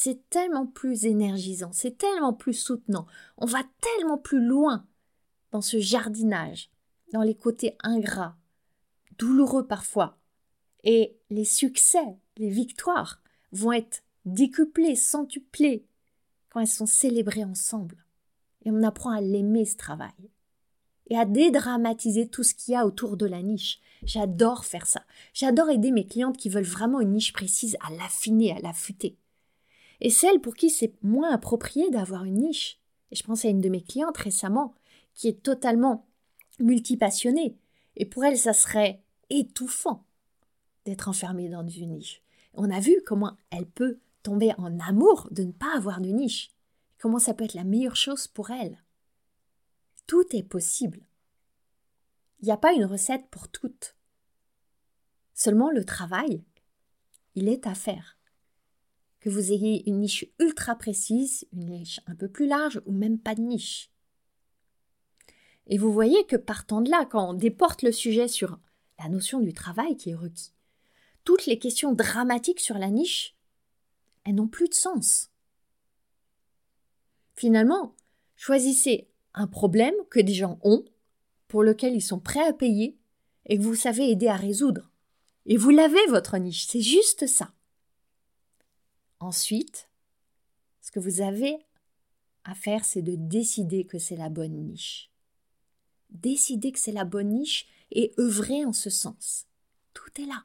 c'est 0.00 0.30
tellement 0.30 0.64
plus 0.64 1.06
énergisant, 1.06 1.72
c'est 1.72 1.98
tellement 1.98 2.32
plus 2.32 2.54
soutenant, 2.54 3.08
on 3.36 3.46
va 3.46 3.64
tellement 3.80 4.16
plus 4.16 4.40
loin 4.40 4.86
dans 5.50 5.60
ce 5.60 5.80
jardinage, 5.80 6.70
dans 7.12 7.22
les 7.22 7.34
côtés 7.34 7.76
ingrats, 7.82 8.36
douloureux 9.18 9.66
parfois. 9.66 10.16
Et 10.84 11.16
les 11.30 11.44
succès, 11.44 12.16
les 12.36 12.48
victoires 12.48 13.20
vont 13.50 13.72
être 13.72 14.04
décuplés, 14.24 14.94
centuplés 14.94 15.84
quand 16.50 16.60
elles 16.60 16.68
sont 16.68 16.86
célébrées 16.86 17.42
ensemble. 17.42 18.04
Et 18.64 18.70
on 18.70 18.84
apprend 18.84 19.10
à 19.10 19.20
l'aimer 19.20 19.64
ce 19.64 19.76
travail 19.76 20.30
et 21.08 21.18
à 21.18 21.24
dédramatiser 21.24 22.28
tout 22.28 22.44
ce 22.44 22.54
qu'il 22.54 22.74
y 22.74 22.76
a 22.76 22.86
autour 22.86 23.16
de 23.16 23.26
la 23.26 23.42
niche. 23.42 23.80
J'adore 24.04 24.64
faire 24.64 24.86
ça. 24.86 25.02
J'adore 25.34 25.70
aider 25.70 25.90
mes 25.90 26.06
clientes 26.06 26.36
qui 26.36 26.50
veulent 26.50 26.62
vraiment 26.62 27.00
une 27.00 27.14
niche 27.14 27.32
précise 27.32 27.76
à 27.80 27.90
l'affiner, 27.90 28.52
à 28.52 28.60
l'affûter. 28.60 29.18
Et 30.00 30.10
celles 30.10 30.40
pour 30.40 30.54
qui 30.54 30.70
c'est 30.70 30.94
moins 31.02 31.32
approprié 31.32 31.90
d'avoir 31.90 32.24
une 32.24 32.38
niche. 32.38 32.80
Et 33.10 33.16
je 33.16 33.24
pense 33.24 33.44
à 33.44 33.48
une 33.48 33.60
de 33.60 33.68
mes 33.68 33.82
clientes 33.82 34.16
récemment 34.16 34.74
qui 35.14 35.28
est 35.28 35.42
totalement 35.42 36.06
multipassionnée. 36.60 37.56
Et 37.96 38.06
pour 38.06 38.24
elle, 38.24 38.38
ça 38.38 38.52
serait 38.52 39.02
étouffant 39.30 40.04
d'être 40.84 41.08
enfermée 41.08 41.48
dans 41.48 41.66
une 41.66 41.90
niche. 41.90 42.22
On 42.54 42.70
a 42.70 42.80
vu 42.80 43.02
comment 43.04 43.36
elle 43.50 43.66
peut 43.66 43.98
tomber 44.22 44.52
en 44.58 44.78
amour 44.80 45.28
de 45.30 45.42
ne 45.42 45.52
pas 45.52 45.76
avoir 45.76 46.00
de 46.00 46.08
niche. 46.08 46.52
Comment 46.98 47.18
ça 47.18 47.34
peut 47.34 47.44
être 47.44 47.54
la 47.54 47.64
meilleure 47.64 47.96
chose 47.96 48.26
pour 48.26 48.50
elle. 48.50 48.82
Tout 50.06 50.24
est 50.32 50.42
possible. 50.42 51.06
Il 52.40 52.46
n'y 52.46 52.52
a 52.52 52.56
pas 52.56 52.72
une 52.72 52.84
recette 52.84 53.28
pour 53.30 53.48
toutes. 53.48 53.96
Seulement 55.34 55.70
le 55.70 55.84
travail, 55.84 56.42
il 57.34 57.48
est 57.48 57.66
à 57.66 57.74
faire. 57.74 58.17
Vous 59.28 59.52
ayez 59.52 59.86
une 59.86 60.00
niche 60.00 60.24
ultra 60.38 60.74
précise, 60.74 61.46
une 61.52 61.66
niche 61.66 62.00
un 62.06 62.14
peu 62.14 62.28
plus 62.28 62.46
large 62.46 62.80
ou 62.86 62.92
même 62.92 63.18
pas 63.18 63.34
de 63.34 63.42
niche. 63.42 63.90
Et 65.66 65.76
vous 65.76 65.92
voyez 65.92 66.24
que 66.24 66.36
partant 66.36 66.80
de 66.80 66.90
là, 66.90 67.04
quand 67.04 67.28
on 67.28 67.34
déporte 67.34 67.82
le 67.82 67.92
sujet 67.92 68.26
sur 68.26 68.58
la 68.98 69.10
notion 69.10 69.40
du 69.40 69.52
travail 69.52 69.98
qui 69.98 70.10
est 70.10 70.14
requis, 70.14 70.52
toutes 71.24 71.44
les 71.44 71.58
questions 71.58 71.92
dramatiques 71.92 72.60
sur 72.60 72.78
la 72.78 72.88
niche, 72.88 73.36
elles 74.24 74.34
n'ont 74.34 74.48
plus 74.48 74.70
de 74.70 74.74
sens. 74.74 75.30
Finalement, 77.36 77.94
choisissez 78.34 79.10
un 79.34 79.46
problème 79.46 79.94
que 80.08 80.20
des 80.20 80.32
gens 80.32 80.58
ont, 80.62 80.86
pour 81.48 81.62
lequel 81.62 81.94
ils 81.94 82.02
sont 82.02 82.18
prêts 82.18 82.46
à 82.46 82.54
payer, 82.54 82.96
et 83.44 83.58
que 83.58 83.62
vous 83.62 83.74
savez 83.74 84.10
aider 84.10 84.28
à 84.28 84.36
résoudre. 84.36 84.90
Et 85.44 85.58
vous 85.58 85.70
l'avez, 85.70 86.04
votre 86.08 86.38
niche, 86.38 86.66
c'est 86.66 86.80
juste 86.80 87.26
ça. 87.26 87.52
Ensuite, 89.20 89.90
ce 90.80 90.90
que 90.90 91.00
vous 91.00 91.20
avez 91.20 91.56
à 92.44 92.54
faire, 92.54 92.84
c'est 92.84 93.02
de 93.02 93.14
décider 93.16 93.84
que 93.84 93.98
c'est 93.98 94.16
la 94.16 94.28
bonne 94.28 94.54
niche 94.54 95.08
décider 96.10 96.72
que 96.72 96.78
c'est 96.78 96.92
la 96.92 97.04
bonne 97.04 97.28
niche 97.28 97.66
et 97.90 98.12
œuvrer 98.18 98.64
en 98.64 98.72
ce 98.72 98.90
sens. 98.90 99.46
Tout 99.94 100.20
est 100.20 100.26
là. 100.26 100.44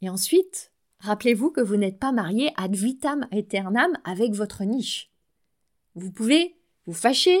Et 0.00 0.08
ensuite, 0.08 0.72
rappelez-vous 0.98 1.50
que 1.50 1.60
vous 1.60 1.76
n'êtes 1.76 1.98
pas 1.98 2.12
marié 2.12 2.52
ad 2.56 2.74
vitam 2.74 3.26
aeternam 3.30 3.98
avec 4.04 4.32
votre 4.32 4.64
niche. 4.64 5.10
Vous 5.94 6.10
pouvez 6.10 6.56
vous 6.86 6.92
fâcher, 6.92 7.38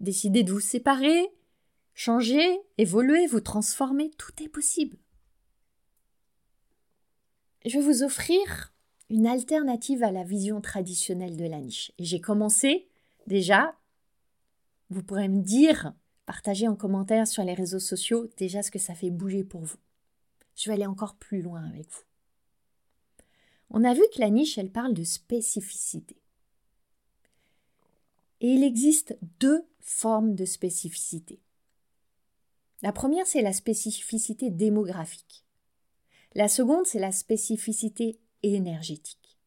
décider 0.00 0.42
de 0.42 0.52
vous 0.52 0.60
séparer, 0.60 1.32
changer, 1.94 2.60
évoluer, 2.78 3.26
vous 3.26 3.40
transformer, 3.40 4.10
tout 4.18 4.42
est 4.42 4.48
possible. 4.48 4.98
Je 7.66 7.78
vais 7.78 7.84
vous 7.84 8.02
offrir 8.02 8.72
une 9.10 9.26
alternative 9.26 10.02
à 10.02 10.12
la 10.12 10.24
vision 10.24 10.60
traditionnelle 10.60 11.36
de 11.36 11.44
la 11.44 11.60
niche. 11.60 11.92
Et 11.98 12.04
j'ai 12.04 12.20
commencé 12.20 12.88
déjà 13.26 13.74
vous 14.90 15.02
pourrez 15.02 15.28
me 15.28 15.42
dire, 15.42 15.92
partager 16.26 16.68
en 16.68 16.76
commentaire 16.76 17.26
sur 17.26 17.42
les 17.42 17.54
réseaux 17.54 17.80
sociaux 17.80 18.28
déjà 18.36 18.62
ce 18.62 18.70
que 18.70 18.78
ça 18.78 18.94
fait 18.94 19.10
bouger 19.10 19.44
pour 19.44 19.62
vous. 19.62 19.78
Je 20.54 20.68
vais 20.68 20.74
aller 20.74 20.86
encore 20.86 21.16
plus 21.16 21.42
loin 21.42 21.64
avec 21.64 21.90
vous. 21.90 22.02
On 23.70 23.84
a 23.84 23.94
vu 23.94 24.02
que 24.14 24.20
la 24.20 24.30
niche, 24.30 24.58
elle 24.58 24.70
parle 24.70 24.94
de 24.94 25.02
spécificité. 25.02 26.16
Et 28.40 28.52
il 28.52 28.62
existe 28.62 29.18
deux 29.40 29.64
formes 29.80 30.34
de 30.34 30.44
spécificité. 30.44 31.40
La 32.82 32.92
première, 32.92 33.26
c'est 33.26 33.42
la 33.42 33.52
spécificité 33.52 34.50
démographique. 34.50 35.45
La 36.36 36.48
seconde, 36.48 36.84
c'est 36.84 36.98
la 36.98 37.12
spécificité 37.12 38.20
énergétique. 38.42 39.38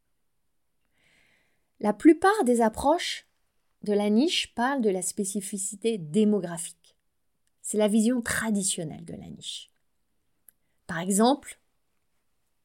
La 1.80 1.94
plupart 1.94 2.44
des 2.46 2.62
approches 2.62 3.28
de 3.84 3.94
la 3.94 4.10
niche 4.10 4.56
parle 4.56 4.82
de 4.82 4.90
la 4.90 5.04
spécificité 5.04 6.00
démographique. 6.00 6.98
C'est 7.62 7.78
la 7.78 7.88
vision 7.88 8.24
traditionnelle 8.24 9.06
de 9.06 9.14
la 9.14 9.30
niche. 9.30 9.72
Par 10.88 10.98
exemple, 10.98 11.60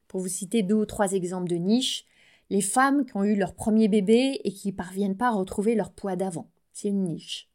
pour 0.08 0.20
vous 0.20 0.28
citer 0.28 0.62
deux 0.62 0.76
ou 0.76 0.87
trois 0.87 1.12
exemples 1.12 1.50
de 1.50 1.56
niche, 1.56 2.06
les 2.48 2.62
femmes 2.62 3.04
qui 3.04 3.14
ont 3.18 3.24
eu 3.24 3.37
leur 3.37 3.54
premier 3.54 3.88
bébé 3.88 4.40
et 4.42 4.54
qui 4.54 4.68
ne 4.68 4.76
parviennent 4.76 5.18
pas 5.18 5.28
à 5.28 5.32
retrouver 5.32 5.74
leur 5.74 5.92
poids 5.92 6.16
d'avant. 6.16 6.50
C'est 6.72 6.88
une 6.88 7.04
niche. 7.04 7.50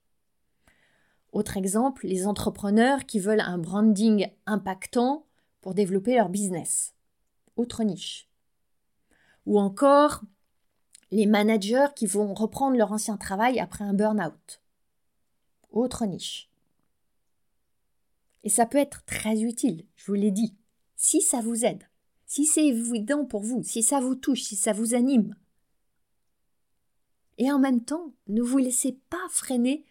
Autre 1.32 1.58
exemple, 1.58 2.06
les 2.06 2.28
entrepreneurs 2.28 3.08
qui 3.08 3.18
veulent 3.18 3.42
un 3.42 3.58
branding 3.58 4.28
impactant 4.46 5.26
pour 5.62 5.74
développer 5.74 6.16
leur 6.16 6.30
business. 6.30 6.94
Autre 7.56 7.84
niche. 7.84 8.28
Ou 9.46 9.60
encore 9.60 10.24
les 11.12 11.26
managers 11.26 11.88
qui 11.96 12.06
vont 12.06 12.34
reprendre 12.34 12.78
leur 12.78 12.92
ancien 12.92 13.18
travail 13.18 13.60
après 13.60 13.84
un 13.84 13.94
burn-out. 13.94 14.62
Autre 15.72 16.06
niche. 16.06 16.50
Et 18.44 18.50
ça 18.50 18.66
peut 18.66 18.78
être 18.78 19.04
très 19.06 19.42
utile, 19.42 19.86
je 19.96 20.06
vous 20.06 20.14
l'ai 20.14 20.32
dit, 20.32 20.56
si 20.96 21.22
ça 21.22 21.42
vous 21.42 21.66
aide, 21.66 21.84
si 22.26 22.46
c'est 22.46 22.66
évident 22.66 23.26
pour 23.26 23.42
vous, 23.42 23.64
si 23.64 23.84
ça 23.84 24.00
vous 24.00 24.16
touche, 24.16 24.44
si 24.44 24.56
ça 24.56 24.72
vous 24.72 24.94
anime. 24.94 25.36
Et 27.38 27.52
en 27.52 27.60
même 27.60 27.84
temps, 27.84 28.14
ne 28.28 28.42
vous 28.42 28.58
laissez 28.58 29.00
pas 29.10 29.28
freiner 29.30 29.86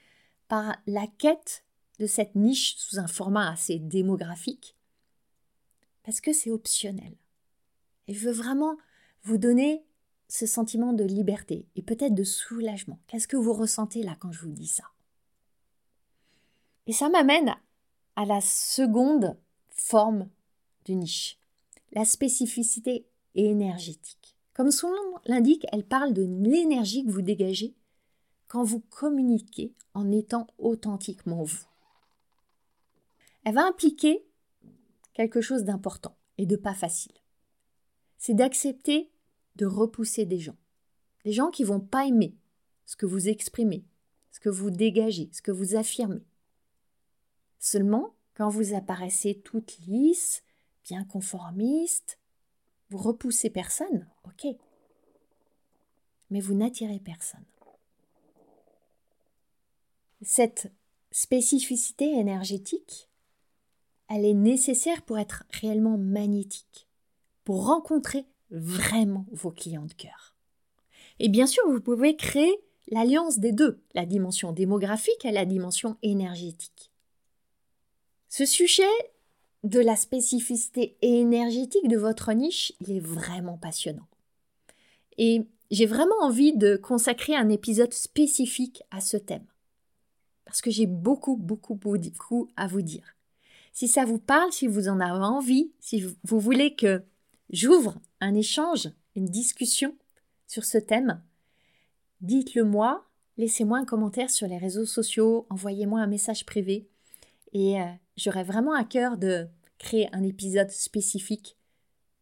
par 0.49 0.77
la 0.87 1.07
quête 1.07 1.65
de 1.99 2.07
cette 2.07 2.37
niche 2.37 2.77
sous 2.77 2.99
un 2.99 3.07
format 3.07 3.51
assez 3.51 3.79
démographique, 3.79 4.78
parce 6.09 6.23
que 6.23 6.33
c'est 6.33 6.51
optionnel. 6.51 7.13
Et 8.07 8.15
je 8.15 8.25
veux 8.25 8.33
vraiment 8.33 8.79
vous 9.25 9.37
donner 9.37 9.85
ce 10.27 10.47
sentiment 10.47 10.95
de 10.95 11.05
liberté 11.05 11.67
et 11.77 11.83
peut-être 11.83 12.15
de 12.15 12.25
soulagement. 12.25 12.99
Qu'est-ce 13.09 13.29
que 13.29 13.37
vous 13.37 13.53
ressentez 13.53 14.03
là 14.03 14.17
quand 14.19 14.33
je 14.33 14.41
vous 14.41 14.53
dis 14.53 14.69
ça? 14.69 14.85
Et 16.87 16.95
ça 16.95 17.11
m'amène 17.11 17.55
à 18.17 18.25
la 18.25 18.41
seconde 18.41 19.37
forme 19.69 20.31
de 20.87 20.95
niche, 20.95 21.39
la 21.93 22.07
spécificité 22.07 23.05
énergétique. 23.35 24.35
Comme 24.55 24.71
son 24.71 24.89
nom 24.89 25.19
l'indique, 25.27 25.67
elle 25.73 25.85
parle 25.85 26.15
de 26.15 26.23
l'énergie 26.23 27.05
que 27.05 27.11
vous 27.11 27.21
dégagez 27.21 27.75
quand 28.47 28.65
vous 28.65 28.81
communiquez 28.81 29.75
en 29.93 30.11
étant 30.11 30.47
authentiquement 30.57 31.43
vous. 31.43 31.67
Elle 33.45 33.57
va 33.57 33.67
impliquer 33.67 34.25
quelque 35.19 35.41
chose 35.41 35.65
d'important 35.65 36.17
et 36.39 36.47
de 36.47 36.55
pas 36.55 36.75
facile. 36.75 37.11
C'est 38.19 38.35
d'accepter 38.35 39.11
de 39.57 39.67
repousser 39.67 40.27
des 40.27 40.39
gens. 40.39 40.57
Des 41.25 41.33
gens 41.33 41.51
qui 41.51 41.65
vont 41.65 41.81
pas 41.81 42.07
aimer 42.07 42.37
ce 42.87 42.95
que 42.95 43.05
vous 43.05 43.29
exprimez, 43.29 43.85
ce 44.31 44.39
que 44.39 44.49
vous 44.49 44.71
dégagez, 44.71 45.29
ce 45.33 45.43
que 45.43 45.51
vous 45.51 45.75
affirmez. 45.75 46.25
Seulement, 47.59 48.15
quand 48.35 48.49
vous 48.49 48.75
apparaissez 48.75 49.41
toute 49.41 49.79
lisse, 49.89 50.45
bien 50.85 51.03
conformiste, 51.03 52.21
vous 52.89 52.99
repoussez 52.99 53.51
personne, 53.51 54.09
ok. 54.23 54.55
Mais 56.31 56.39
vous 56.39 56.55
n'attirez 56.55 57.01
personne. 57.01 57.45
Cette 60.23 60.73
spécificité 61.11 62.05
énergétique, 62.05 63.08
elle 64.09 64.25
est 64.25 64.35
nécessaire 64.35 65.03
pour 65.03 65.19
être 65.19 65.45
réellement 65.51 65.99
magnétique, 65.99 66.89
pour 67.45 67.67
rencontrer 67.67 68.27
vraiment 68.51 69.27
vos 69.33 69.51
clients 69.51 69.87
de 69.87 69.93
cœur. 69.93 70.35
Et 71.19 71.29
bien 71.29 71.47
sûr, 71.47 71.63
vous 71.69 71.81
pouvez 71.81 72.17
créer 72.17 72.59
l'alliance 72.91 73.39
des 73.39 73.53
deux, 73.53 73.83
la 73.95 74.07
dimension 74.07 74.53
démographique 74.53 75.25
et 75.25 75.33
la 75.33 75.45
dimension 75.45 75.97
énergétique. 76.03 76.91
Ce 78.29 78.47
sujet 78.47 78.83
de 79.65 79.81
la 79.81 79.97
spécificité 79.97 80.97
énergétique 81.03 81.89
de 81.89 81.97
votre 81.97 82.33
niche, 82.33 82.73
il 82.81 82.97
est 82.97 83.01
vraiment 83.01 83.59
passionnant. 83.59 84.07
Et 85.19 85.47
j'ai 85.71 85.87
vraiment 85.87 86.15
envie 86.21 86.57
de 86.57 86.77
consacrer 86.77 87.35
un 87.35 87.49
épisode 87.49 87.93
spécifique 87.93 88.83
à 88.91 89.01
ce 89.01 89.17
thème. 89.17 89.47
Parce 90.45 90.63
que 90.63 90.71
j'ai 90.71 90.87
beaucoup, 90.87 91.37
beaucoup, 91.37 91.75
beaucoup 91.75 92.49
à 92.57 92.67
vous 92.69 92.81
dire. 92.81 93.18
Si 93.73 93.89
ça 93.89 94.05
vous 94.05 94.19
parle, 94.19 94.53
si 94.53 94.67
vous 94.67 94.89
en 94.89 95.01
avez 95.01 95.25
envie, 95.25 95.73
si 95.81 96.03
vous 96.25 96.41
voulez 96.41 96.75
que 96.75 97.03
j'ouvre 97.51 98.01
un 98.21 98.35
échange, 98.35 98.89
une 99.15 99.27
discussion 99.27 99.97
sur 100.47 100.65
ce 100.65 100.79
thème, 100.79 101.23
dites-le 102.21 102.65
moi, 102.65 103.07
laissez-moi 103.37 103.79
un 103.79 103.85
commentaire 103.85 104.31
sur 104.31 104.49
les 104.49 104.59
réseaux 104.59 104.87
sociaux, 104.87 105.47
envoyez-moi 105.51 106.01
un 106.01 106.07
message 106.07 106.45
privé 106.45 106.89
et 107.53 107.81
euh, 107.81 107.87
j'aurais 108.17 108.45
vraiment 108.45 108.75
à 108.75 108.85
cœur 108.85 109.17
de 109.17 109.49
créer 109.79 110.09
un 110.13 110.23
épisode 110.25 110.71
spécifique 110.71 111.57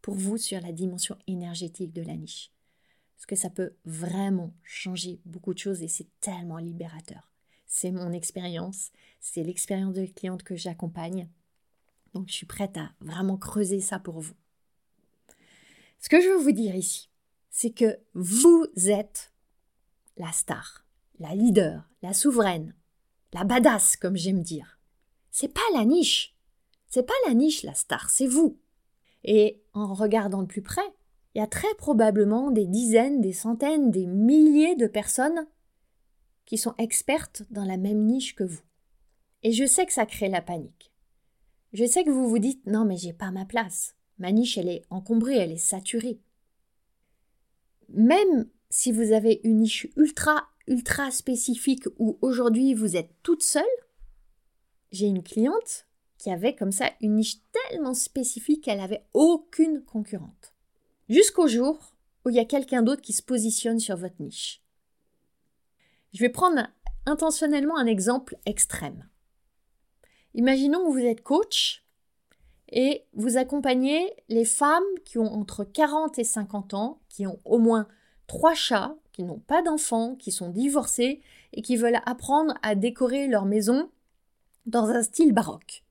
pour 0.03 0.15
vous 0.15 0.37
sur 0.37 0.61
la 0.61 0.73
dimension 0.73 1.17
énergétique 1.27 1.93
de 1.93 2.03
la 2.03 2.15
niche. 2.15 2.53
Parce 3.17 3.27
que 3.27 3.37
ça 3.37 3.51
peut 3.51 3.73
vraiment 3.85 4.53
changer 4.63 5.21
beaucoup 5.25 5.55
de 5.55 5.59
choses 5.59 5.83
et 5.83 5.89
c'est 5.89 6.09
tellement 6.21 6.59
libérateur. 6.59 7.33
C'est 7.67 7.91
mon 7.91 8.13
expérience, 8.13 8.91
c'est 9.21 9.43
l'expérience 9.43 9.95
de 9.95 10.07
clientes 10.07 10.43
que 10.43 10.57
j'accompagne. 10.57 11.29
Donc 12.15 12.29
je 12.29 12.35
suis 12.35 12.47
prête 12.47 12.77
à 12.77 12.91
vraiment 13.01 13.37
creuser 13.37 13.81
ça 13.81 13.99
pour 13.99 14.21
vous. 14.21 14.35
Ce 15.99 16.09
que 16.09 16.21
je 16.21 16.29
veux 16.29 16.43
vous 16.43 16.53
dire 16.53 16.75
ici, 16.75 17.11
c'est 17.51 17.71
que 17.71 17.99
vous 18.15 18.67
êtes 18.87 19.33
la 20.17 20.33
star, 20.33 20.87
la 21.19 21.35
leader, 21.35 21.89
la 22.03 22.13
souveraine, 22.13 22.75
la 23.33 23.45
badass, 23.45 23.97
comme 23.97 24.17
j'aime 24.17 24.43
dire. 24.43 24.79
C'est 25.31 25.53
pas 25.53 25.61
la 25.75 25.85
niche. 25.85 26.35
C'est 26.89 27.07
pas 27.07 27.13
la 27.27 27.35
niche, 27.35 27.63
la 27.63 27.75
star, 27.75 28.09
c'est 28.09 28.27
vous. 28.27 28.59
Et 29.25 29.63
en 29.75 29.93
regardant 29.93 30.43
de 30.43 30.47
plus 30.47 30.63
près, 30.63 30.95
il 31.35 31.39
y 31.39 31.43
a 31.43 31.47
très 31.47 31.75
probablement 31.77 32.51
des 32.51 32.67
dizaines, 32.67 33.21
des 33.21 33.35
centaines, 33.35 33.91
des 33.91 34.07
milliers 34.07 34.77
de 34.77 34.87
personnes 34.87 35.47
qui 36.47 36.57
sont 36.57 36.75
expertes 36.79 37.43
dans 37.51 37.65
la 37.65 37.77
même 37.77 38.07
niche 38.07 38.35
que 38.35 38.45
vous. 38.45 38.63
Et 39.43 39.53
je 39.53 39.67
sais 39.67 39.85
que 39.85 39.93
ça 39.93 40.07
crée 40.07 40.29
la 40.29 40.43
panique. 40.43 40.93
Je 41.73 41.85
sais 41.85 42.05
que 42.05 42.11
vous 42.11 42.29
vous 42.29 42.39
dites 42.39 42.67
non 42.67 42.85
mais 42.85 42.97
j'ai 42.97 43.13
pas 43.13 43.31
ma 43.31 43.45
place. 43.45 43.95
Ma 44.19 44.33
niche 44.33 44.57
elle 44.57 44.69
est 44.69 44.85
encombrée, 44.89 45.37
elle 45.37 45.53
est 45.53 45.57
saturée. 45.57 46.21
Même 47.89 48.49
si 48.71 48.93
vous 48.93 49.13
avez 49.13 49.41
une 49.45 49.59
niche 49.59 49.89
ultra 49.97 50.49
ultra 50.67 51.11
spécifique 51.11 51.85
où 51.99 52.19
aujourd'hui 52.23 52.75
vous 52.75 52.97
êtes 52.97 53.11
toute 53.23 53.43
seule, 53.43 53.65
j'ai 54.91 55.07
une 55.07 55.23
cliente 55.23 55.87
qui 56.19 56.31
avait 56.31 56.57
comme 56.57 56.73
ça 56.73 56.91
une 57.01 57.17
niche 57.17 57.39
tellement 57.53 57.95
spécifique 57.95 58.65
qu'elle 58.65 58.79
n'avait 58.79 59.07
aucune 59.15 59.83
concurrente. 59.85 60.55
Jusqu'au 61.09 61.47
jour 61.47 61.95
où 62.25 62.31
il 62.31 62.37
y 62.37 62.41
a 62.41 62.45
quelqu'un 62.45 62.83
d'autre 62.83 63.03
qui 63.03 63.13
se 63.13 63.23
positionne 63.23 63.79
sur 63.79 63.97
votre 63.97 64.21
niche. 64.21 64.63
Je 66.17 66.23
vais 66.23 66.31
prendre 66.31 66.67
intentionnellement 67.05 67.77
un 67.77 67.85
exemple 67.85 68.39
extrême. 68.47 69.07
Imaginons 70.33 70.87
que 70.87 70.93
vous 70.93 71.05
êtes 71.05 71.23
coach 71.23 71.85
et 72.71 73.05
vous 73.13 73.37
accompagnez 73.37 74.15
les 74.31 74.47
femmes 74.47 74.83
qui 75.05 75.19
ont 75.19 75.31
entre 75.31 75.63
40 75.63 76.19
et 76.19 76.25
50 76.25 76.73
ans, 76.73 77.01
qui 77.11 77.27
ont 77.27 77.39
au 77.45 77.59
moins 77.59 77.87
trois 78.29 78.55
chats, 78.55 78.97
qui 79.13 79.25
n'ont 79.25 79.41
pas 79.41 79.61
d'enfants, 79.61 80.17
qui 80.17 80.33
sont 80.33 80.49
divorcées 80.49 81.21
et 81.53 81.61
qui 81.61 81.77
veulent 81.77 82.01
apprendre 82.07 82.55
à 82.63 82.75
décorer 82.75 83.29
leur 83.29 83.45
maison 83.45 83.91
dans 84.65 84.87
un 84.87 85.03
style 85.03 85.35
baroque. 85.35 85.85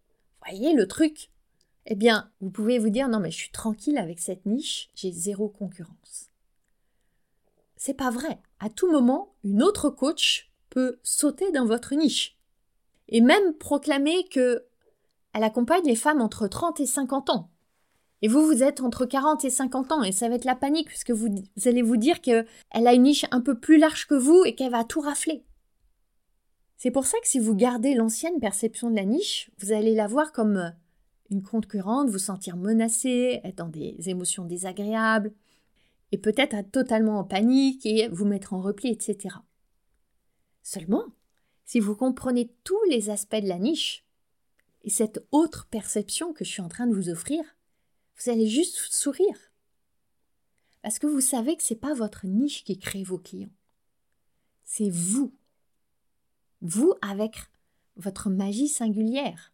Voyez 0.44 0.74
le 0.74 0.88
truc? 0.88 1.30
Eh 1.86 1.94
bien, 1.94 2.32
vous 2.42 2.50
pouvez 2.50 2.80
vous 2.80 2.90
dire 2.90 3.10
non 3.10 3.20
mais 3.20 3.30
je 3.30 3.38
suis 3.38 3.52
tranquille 3.52 4.00
avec 4.00 4.18
cette 4.18 4.48
niche, 4.48 4.90
j'ai 4.96 5.12
zéro 5.12 5.50
concurrence. 5.50 6.32
C'est 7.86 7.94
pas 7.94 8.10
vrai. 8.10 8.40
À 8.60 8.70
tout 8.72 8.92
moment, 8.92 9.36
une 9.44 9.62
autre 9.62 9.92
coach 9.92 10.52
peut 10.72 10.98
sauter 11.04 11.52
dans 11.52 11.68
votre 11.68 11.94
niche 11.94 12.36
et 13.10 13.22
même 13.22 13.54
proclamer 13.60 14.28
que 14.32 14.66
elle 15.36 15.44
accompagne 15.44 15.86
les 15.86 15.96
femmes 15.96 16.20
entre 16.20 16.48
30 16.48 16.80
et 16.80 16.88
50 16.88 17.30
ans. 17.30 17.52
Et 18.24 18.28
vous, 18.28 18.44
vous 18.44 18.64
êtes 18.64 18.82
entre 18.82 19.06
40 19.06 19.46
et 19.46 19.52
50 19.52 19.92
ans, 19.92 20.02
et 20.02 20.12
ça 20.12 20.28
va 20.28 20.34
être 20.34 20.46
la 20.46 20.56
panique, 20.56 20.88
puisque 20.88 21.12
vous, 21.12 21.28
vous 21.56 21.68
allez 21.68 21.84
vous 21.84 21.98
dire 21.98 22.22
qu'elle 22.22 22.48
a 22.74 22.94
une 22.96 23.04
niche 23.04 23.28
un 23.30 23.42
peu 23.42 23.54
plus 23.54 23.78
large 23.78 24.08
que 24.08 24.16
vous 24.16 24.44
et 24.46 24.56
qu'elle 24.56 24.72
va 24.72 24.84
tout 24.84 25.02
rafler. 25.02 25.44
C'est 26.78 26.90
pour 26.90 27.06
ça 27.06 27.20
que 27.20 27.28
si 27.28 27.38
vous 27.38 27.54
gardez 27.54 27.94
l'ancienne 27.94 28.40
perception 28.40 28.90
de 28.90 28.96
la 28.96 29.06
niche, 29.06 29.52
vous 29.60 29.74
allez 29.74 29.94
la 29.94 30.08
voir 30.08 30.32
comme 30.32 30.58
euh, 30.58 30.70
une 31.30 31.44
concurrente, 31.44 32.10
vous 32.10 32.18
sentir 32.18 32.58
menacé, 32.58 33.42
être 33.44 33.60
dans 33.60 33.70
des 33.70 33.96
émotions 34.08 34.46
désagréables, 34.46 35.36
peut-être 36.18 36.54
être 36.54 36.72
totalement 36.72 37.20
en 37.20 37.24
panique 37.24 37.86
et 37.86 38.08
vous 38.10 38.26
mettre 38.26 38.54
en 38.54 38.62
repli, 38.62 38.90
etc. 38.90 39.36
Seulement, 40.62 41.06
si 41.66 41.80
vous 41.80 41.96
comprenez 41.96 42.52
tous 42.64 42.84
les 42.90 43.10
aspects 43.10 43.36
de 43.36 43.48
la 43.48 43.60
niche, 43.60 44.06
et 44.84 44.90
cette 44.90 45.26
autre 45.32 45.68
perception 45.72 46.32
que 46.32 46.46
je 46.46 46.52
suis 46.52 46.62
en 46.62 46.70
train 46.70 46.86
de 46.86 46.94
vous 46.94 47.10
offrir, 47.10 47.44
vous 48.18 48.32
allez 48.32 48.48
juste 48.48 48.78
sourire. 48.78 49.52
Parce 50.84 51.00
que 51.00 51.08
vous 51.08 51.22
savez 51.22 51.58
que 51.58 51.64
ce 51.64 51.74
n'est 51.74 51.80
pas 51.80 51.96
votre 51.96 52.28
niche 52.28 52.64
qui 52.64 52.78
crée 52.78 53.04
vos 53.04 53.18
clients. 53.18 53.54
C'est 54.64 54.92
vous 54.92 55.34
vous 56.62 56.94
avec 57.02 57.38
votre 57.96 58.30
magie 58.30 58.68
singulière. 58.68 59.54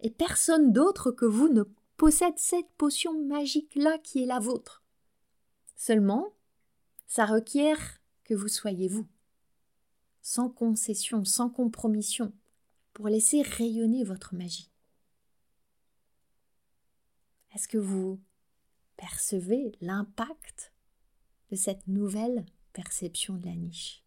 Et 0.00 0.10
personne 0.10 0.72
d'autre 0.72 1.10
que 1.10 1.24
vous 1.24 1.48
ne 1.48 1.64
possède 1.96 2.38
cette 2.38 2.70
potion 2.76 3.24
magique-là 3.26 3.98
qui 3.98 4.22
est 4.22 4.26
la 4.26 4.38
vôtre. 4.38 4.83
Seulement, 5.86 6.32
ça 7.06 7.26
requiert 7.26 8.00
que 8.24 8.32
vous 8.32 8.48
soyez 8.48 8.88
vous, 8.88 9.06
sans 10.22 10.48
concession, 10.48 11.26
sans 11.26 11.50
compromission, 11.50 12.32
pour 12.94 13.10
laisser 13.10 13.42
rayonner 13.42 14.02
votre 14.02 14.34
magie. 14.34 14.70
Est-ce 17.54 17.68
que 17.68 17.76
vous 17.76 18.18
percevez 18.96 19.76
l'impact 19.82 20.72
de 21.50 21.56
cette 21.56 21.86
nouvelle 21.86 22.46
perception 22.72 23.36
de 23.36 23.44
la 23.44 23.54
niche? 23.54 24.02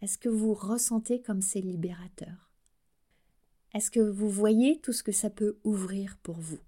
Est-ce 0.00 0.18
que 0.18 0.28
vous 0.28 0.54
ressentez 0.54 1.22
comme 1.22 1.40
c'est 1.40 1.60
libérateur 1.60 2.50
Est-ce 3.74 3.92
que 3.92 4.00
vous 4.00 4.28
voyez 4.28 4.80
tout 4.80 4.92
ce 4.92 5.04
que 5.04 5.12
ça 5.12 5.30
peut 5.30 5.60
ouvrir 5.62 6.18
pour 6.24 6.40
vous? 6.40 6.58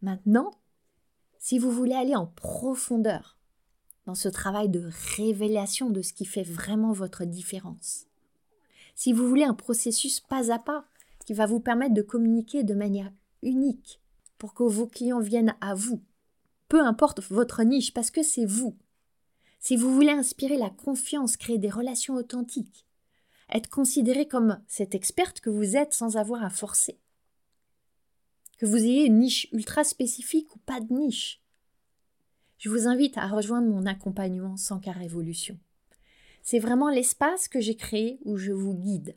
Maintenant, 0.00 0.52
si 1.44 1.58
vous 1.58 1.70
voulez 1.70 1.92
aller 1.92 2.16
en 2.16 2.24
profondeur 2.24 3.36
dans 4.06 4.14
ce 4.14 4.30
travail 4.30 4.70
de 4.70 4.88
révélation 5.18 5.90
de 5.90 6.00
ce 6.00 6.14
qui 6.14 6.24
fait 6.24 6.42
vraiment 6.42 6.92
votre 6.92 7.26
différence, 7.26 8.06
si 8.94 9.12
vous 9.12 9.28
voulez 9.28 9.44
un 9.44 9.52
processus 9.52 10.20
pas 10.20 10.50
à 10.50 10.58
pas 10.58 10.86
qui 11.26 11.34
va 11.34 11.44
vous 11.44 11.60
permettre 11.60 11.92
de 11.92 12.00
communiquer 12.00 12.62
de 12.62 12.72
manière 12.72 13.12
unique 13.42 14.00
pour 14.38 14.54
que 14.54 14.62
vos 14.62 14.86
clients 14.86 15.20
viennent 15.20 15.54
à 15.60 15.74
vous, 15.74 16.00
peu 16.68 16.80
importe 16.80 17.20
votre 17.30 17.62
niche, 17.62 17.92
parce 17.92 18.10
que 18.10 18.22
c'est 18.22 18.46
vous, 18.46 18.74
si 19.60 19.76
vous 19.76 19.94
voulez 19.94 20.12
inspirer 20.12 20.56
la 20.56 20.70
confiance, 20.70 21.36
créer 21.36 21.58
des 21.58 21.68
relations 21.68 22.14
authentiques, 22.14 22.86
être 23.52 23.68
considéré 23.68 24.26
comme 24.26 24.62
cette 24.66 24.94
experte 24.94 25.40
que 25.40 25.50
vous 25.50 25.76
êtes 25.76 25.92
sans 25.92 26.16
avoir 26.16 26.42
à 26.42 26.48
forcer. 26.48 26.98
Que 28.58 28.66
vous 28.66 28.76
ayez 28.76 29.04
une 29.04 29.18
niche 29.18 29.48
ultra 29.52 29.84
spécifique 29.84 30.54
ou 30.54 30.58
pas 30.60 30.80
de 30.80 30.92
niche. 30.92 31.40
Je 32.58 32.70
vous 32.70 32.86
invite 32.86 33.18
à 33.18 33.26
rejoindre 33.26 33.68
mon 33.68 33.84
accompagnement 33.84 34.56
sans 34.56 34.78
cas 34.78 34.92
révolution. 34.92 35.58
C'est 36.42 36.58
vraiment 36.58 36.88
l'espace 36.88 37.48
que 37.48 37.60
j'ai 37.60 37.74
créé 37.74 38.18
où 38.24 38.36
je 38.36 38.52
vous 38.52 38.74
guide, 38.74 39.16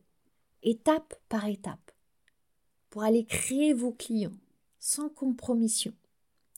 étape 0.64 1.16
par 1.30 1.48
étape, 1.48 1.92
pour 2.90 3.04
aller 3.04 3.26
créer 3.26 3.74
vos 3.74 3.92
clients 3.92 4.38
sans 4.80 5.10
compromission, 5.10 5.94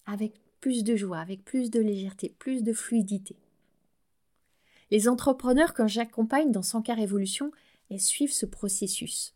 avec 0.06 0.34
plus 0.60 0.84
de 0.84 0.96
joie, 0.96 1.20
avec 1.20 1.44
plus 1.44 1.70
de 1.70 1.80
légèreté, 1.80 2.36
plus 2.38 2.64
de 2.64 2.74
fluidité. 2.74 3.36
Les 4.92 5.08
entrepreneurs 5.08 5.74
que 5.74 5.88
j'accompagne 5.88 6.52
dans 6.52 6.62
100 6.62 6.84
cas 6.84 6.96
révolution, 6.96 7.52
elles 7.90 8.02
suivent 8.02 8.34
ce 8.34 8.46
processus. 8.46 9.36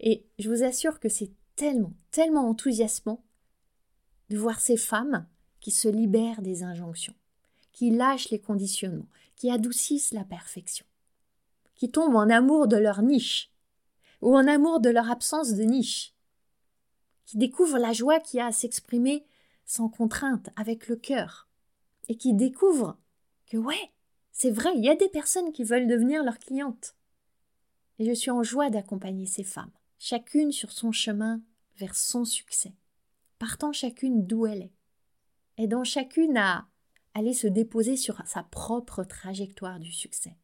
Et 0.00 0.26
je 0.38 0.50
vous 0.50 0.62
assure 0.62 1.00
que 1.00 1.08
c'est 1.08 1.30
tellement, 1.62 1.92
tellement 2.10 2.48
enthousiasmant 2.48 3.24
de 4.30 4.36
voir 4.36 4.58
ces 4.58 4.76
femmes 4.76 5.28
qui 5.60 5.70
se 5.70 5.86
libèrent 5.86 6.42
des 6.42 6.64
injonctions, 6.64 7.14
qui 7.70 7.92
lâchent 7.92 8.30
les 8.30 8.40
conditionnements, 8.40 9.06
qui 9.36 9.48
adoucissent 9.48 10.12
la 10.12 10.24
perfection, 10.24 10.84
qui 11.76 11.88
tombent 11.88 12.16
en 12.16 12.28
amour 12.30 12.66
de 12.66 12.76
leur 12.76 13.02
niche, 13.02 13.52
ou 14.22 14.36
en 14.36 14.48
amour 14.48 14.80
de 14.80 14.90
leur 14.90 15.08
absence 15.08 15.52
de 15.54 15.62
niche, 15.62 16.16
qui 17.26 17.38
découvrent 17.38 17.78
la 17.78 17.92
joie 17.92 18.18
qui 18.18 18.40
a 18.40 18.46
à 18.46 18.52
s'exprimer 18.52 19.24
sans 19.64 19.88
contrainte, 19.88 20.50
avec 20.56 20.88
le 20.88 20.96
cœur, 20.96 21.48
et 22.08 22.16
qui 22.16 22.34
découvrent 22.34 22.98
que 23.46 23.56
ouais, 23.56 23.92
c'est 24.32 24.50
vrai, 24.50 24.70
il 24.74 24.84
y 24.84 24.90
a 24.90 24.96
des 24.96 25.08
personnes 25.08 25.52
qui 25.52 25.62
veulent 25.62 25.86
devenir 25.86 26.24
leurs 26.24 26.40
clientes. 26.40 26.96
Et 28.00 28.04
je 28.04 28.12
suis 28.12 28.32
en 28.32 28.42
joie 28.42 28.68
d'accompagner 28.68 29.26
ces 29.26 29.44
femmes, 29.44 29.70
chacune 30.00 30.50
sur 30.50 30.72
son 30.72 30.90
chemin 30.90 31.40
vers 31.76 31.94
son 31.94 32.24
succès, 32.24 32.74
partant 33.38 33.72
chacune 33.72 34.26
d'où 34.26 34.46
elle 34.46 34.62
est, 34.62 34.72
aidant 35.58 35.84
chacune 35.84 36.36
à 36.36 36.66
aller 37.14 37.34
se 37.34 37.46
déposer 37.46 37.96
sur 37.96 38.22
sa 38.26 38.42
propre 38.42 39.04
trajectoire 39.04 39.78
du 39.78 39.92
succès. 39.92 40.36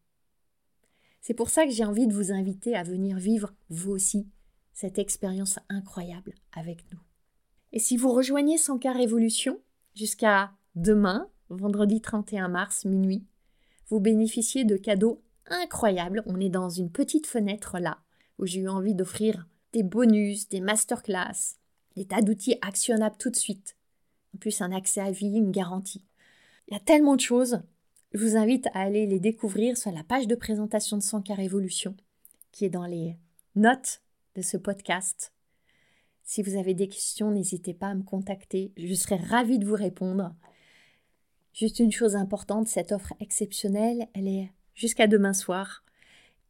C'est 1.20 1.34
pour 1.34 1.50
ça 1.50 1.64
que 1.64 1.72
j'ai 1.72 1.84
envie 1.84 2.06
de 2.06 2.14
vous 2.14 2.32
inviter 2.32 2.76
à 2.76 2.82
venir 2.82 3.18
vivre, 3.18 3.52
vous 3.70 3.90
aussi, 3.90 4.28
cette 4.72 4.98
expérience 4.98 5.58
incroyable 5.68 6.34
avec 6.52 6.90
nous. 6.92 7.00
Et 7.72 7.78
si 7.78 7.96
vous 7.96 8.12
rejoignez 8.12 8.56
100K 8.56 8.96
Révolution 8.96 9.60
jusqu'à 9.94 10.52
demain, 10.74 11.28
vendredi 11.50 12.00
31 12.00 12.48
mars, 12.48 12.84
minuit, 12.84 13.26
vous 13.88 14.00
bénéficiez 14.00 14.64
de 14.64 14.76
cadeaux 14.76 15.22
incroyables. 15.46 16.22
On 16.26 16.40
est 16.40 16.48
dans 16.48 16.68
une 16.70 16.90
petite 16.90 17.26
fenêtre 17.26 17.78
là, 17.78 17.98
où 18.38 18.46
j'ai 18.46 18.60
eu 18.60 18.68
envie 18.68 18.94
d'offrir 18.94 19.46
des 19.72 19.82
bonus, 19.82 20.48
des 20.48 20.60
masterclass, 20.60 21.56
des 21.96 22.06
tas 22.06 22.22
d'outils 22.22 22.56
actionnables 22.62 23.16
tout 23.18 23.30
de 23.30 23.36
suite. 23.36 23.76
En 24.34 24.38
plus, 24.38 24.60
un 24.60 24.72
accès 24.72 25.00
à 25.00 25.10
vie, 25.10 25.36
une 25.36 25.50
garantie. 25.50 26.04
Il 26.68 26.74
y 26.74 26.76
a 26.76 26.80
tellement 26.80 27.16
de 27.16 27.20
choses. 27.20 27.60
Je 28.12 28.24
vous 28.24 28.36
invite 28.36 28.66
à 28.68 28.80
aller 28.80 29.06
les 29.06 29.20
découvrir 29.20 29.76
sur 29.76 29.90
la 29.90 30.04
page 30.04 30.26
de 30.26 30.34
présentation 30.34 30.96
de 30.96 31.02
100K 31.02 31.34
Révolution, 31.34 31.94
qui 32.52 32.64
est 32.64 32.70
dans 32.70 32.86
les 32.86 33.16
notes 33.54 34.00
de 34.34 34.42
ce 34.42 34.56
podcast. 34.56 35.32
Si 36.24 36.42
vous 36.42 36.56
avez 36.56 36.74
des 36.74 36.88
questions, 36.88 37.30
n'hésitez 37.30 37.74
pas 37.74 37.88
à 37.88 37.94
me 37.94 38.02
contacter. 38.02 38.72
Je 38.76 38.94
serai 38.94 39.16
ravie 39.16 39.58
de 39.58 39.66
vous 39.66 39.74
répondre. 39.74 40.34
Juste 41.54 41.78
une 41.78 41.90
chose 41.90 42.16
importante, 42.16 42.68
cette 42.68 42.92
offre 42.92 43.14
exceptionnelle, 43.18 44.08
elle 44.14 44.28
est 44.28 44.52
jusqu'à 44.74 45.06
demain 45.06 45.32
soir. 45.32 45.84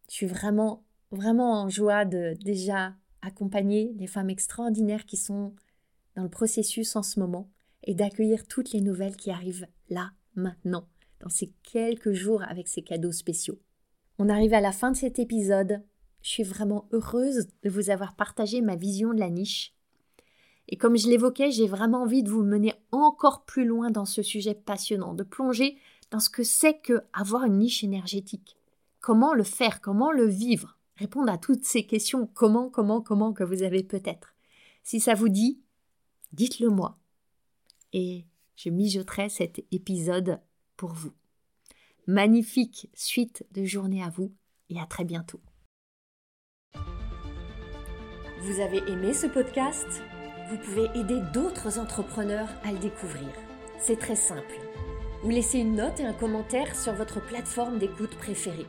Je 0.08 0.14
suis 0.14 0.26
vraiment, 0.26 0.82
vraiment 1.12 1.62
en 1.62 1.68
joie 1.68 2.04
de 2.04 2.36
déjà 2.44 2.94
accompagner 3.22 3.94
les 3.98 4.06
femmes 4.06 4.30
extraordinaires 4.30 5.06
qui 5.06 5.16
sont 5.16 5.54
dans 6.16 6.22
le 6.22 6.28
processus 6.28 6.96
en 6.96 7.02
ce 7.02 7.20
moment 7.20 7.50
et 7.84 7.94
d'accueillir 7.94 8.46
toutes 8.46 8.72
les 8.72 8.80
nouvelles 8.80 9.16
qui 9.16 9.30
arrivent 9.30 9.66
là, 9.88 10.12
maintenant, 10.34 10.88
dans 11.20 11.28
ces 11.28 11.52
quelques 11.62 12.12
jours 12.12 12.42
avec 12.42 12.68
ces 12.68 12.82
cadeaux 12.82 13.12
spéciaux. 13.12 13.58
On 14.18 14.28
arrive 14.28 14.54
à 14.54 14.60
la 14.60 14.72
fin 14.72 14.90
de 14.90 14.96
cet 14.96 15.18
épisode. 15.18 15.82
Je 16.22 16.30
suis 16.30 16.42
vraiment 16.42 16.88
heureuse 16.92 17.46
de 17.62 17.70
vous 17.70 17.90
avoir 17.90 18.16
partagé 18.16 18.60
ma 18.60 18.76
vision 18.76 19.14
de 19.14 19.20
la 19.20 19.30
niche. 19.30 19.74
Et 20.68 20.76
comme 20.76 20.98
je 20.98 21.08
l'évoquais, 21.08 21.50
j'ai 21.50 21.66
vraiment 21.66 22.02
envie 22.02 22.22
de 22.22 22.30
vous 22.30 22.42
mener 22.42 22.74
encore 22.92 23.44
plus 23.44 23.64
loin 23.64 23.90
dans 23.90 24.04
ce 24.04 24.22
sujet 24.22 24.54
passionnant, 24.54 25.14
de 25.14 25.22
plonger 25.22 25.78
dans 26.10 26.20
ce 26.20 26.30
que 26.30 26.42
c'est 26.42 26.78
que 26.78 27.02
avoir 27.12 27.44
une 27.44 27.58
niche 27.58 27.84
énergétique. 27.84 28.56
Comment 29.00 29.34
le 29.34 29.44
faire, 29.44 29.80
comment 29.80 30.10
le 30.10 30.26
vivre, 30.26 30.77
répondre 30.98 31.30
à 31.32 31.38
toutes 31.38 31.64
ces 31.64 31.86
questions 31.86 32.26
comment, 32.26 32.68
comment, 32.68 33.00
comment 33.00 33.32
que 33.32 33.44
vous 33.44 33.62
avez 33.62 33.82
peut-être. 33.82 34.34
Si 34.82 35.00
ça 35.00 35.14
vous 35.14 35.28
dit, 35.28 35.60
dites-le 36.32 36.68
moi. 36.68 36.98
Et 37.92 38.26
je 38.56 38.70
mijoterai 38.70 39.28
cet 39.28 39.64
épisode 39.70 40.40
pour 40.76 40.92
vous. 40.92 41.12
Magnifique 42.06 42.90
suite 42.94 43.46
de 43.52 43.64
journée 43.64 44.02
à 44.02 44.10
vous 44.10 44.32
et 44.70 44.80
à 44.80 44.86
très 44.86 45.04
bientôt. 45.04 45.40
Vous 48.42 48.60
avez 48.60 48.78
aimé 48.90 49.14
ce 49.14 49.26
podcast? 49.26 50.02
Vous 50.50 50.58
pouvez 50.58 50.86
aider 50.98 51.20
d'autres 51.34 51.78
entrepreneurs 51.78 52.48
à 52.64 52.72
le 52.72 52.78
découvrir. 52.78 53.28
C'est 53.78 53.98
très 53.98 54.16
simple. 54.16 54.54
Vous 55.22 55.30
laissez 55.30 55.58
une 55.58 55.74
note 55.74 56.00
et 56.00 56.04
un 56.04 56.14
commentaire 56.14 56.74
sur 56.74 56.94
votre 56.94 57.20
plateforme 57.20 57.78
d'écoute 57.78 58.16
préférée. 58.16 58.66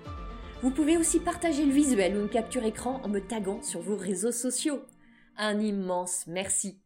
Vous 0.61 0.71
pouvez 0.71 0.97
aussi 0.97 1.21
partager 1.21 1.65
le 1.65 1.71
visuel 1.71 2.17
ou 2.17 2.21
une 2.21 2.29
capture 2.29 2.65
écran 2.65 2.99
en 3.03 3.07
me 3.07 3.21
taguant 3.21 3.61
sur 3.61 3.79
vos 3.79 3.95
réseaux 3.95 4.33
sociaux. 4.33 4.81
Un 5.37 5.57
immense 5.61 6.25
merci. 6.27 6.81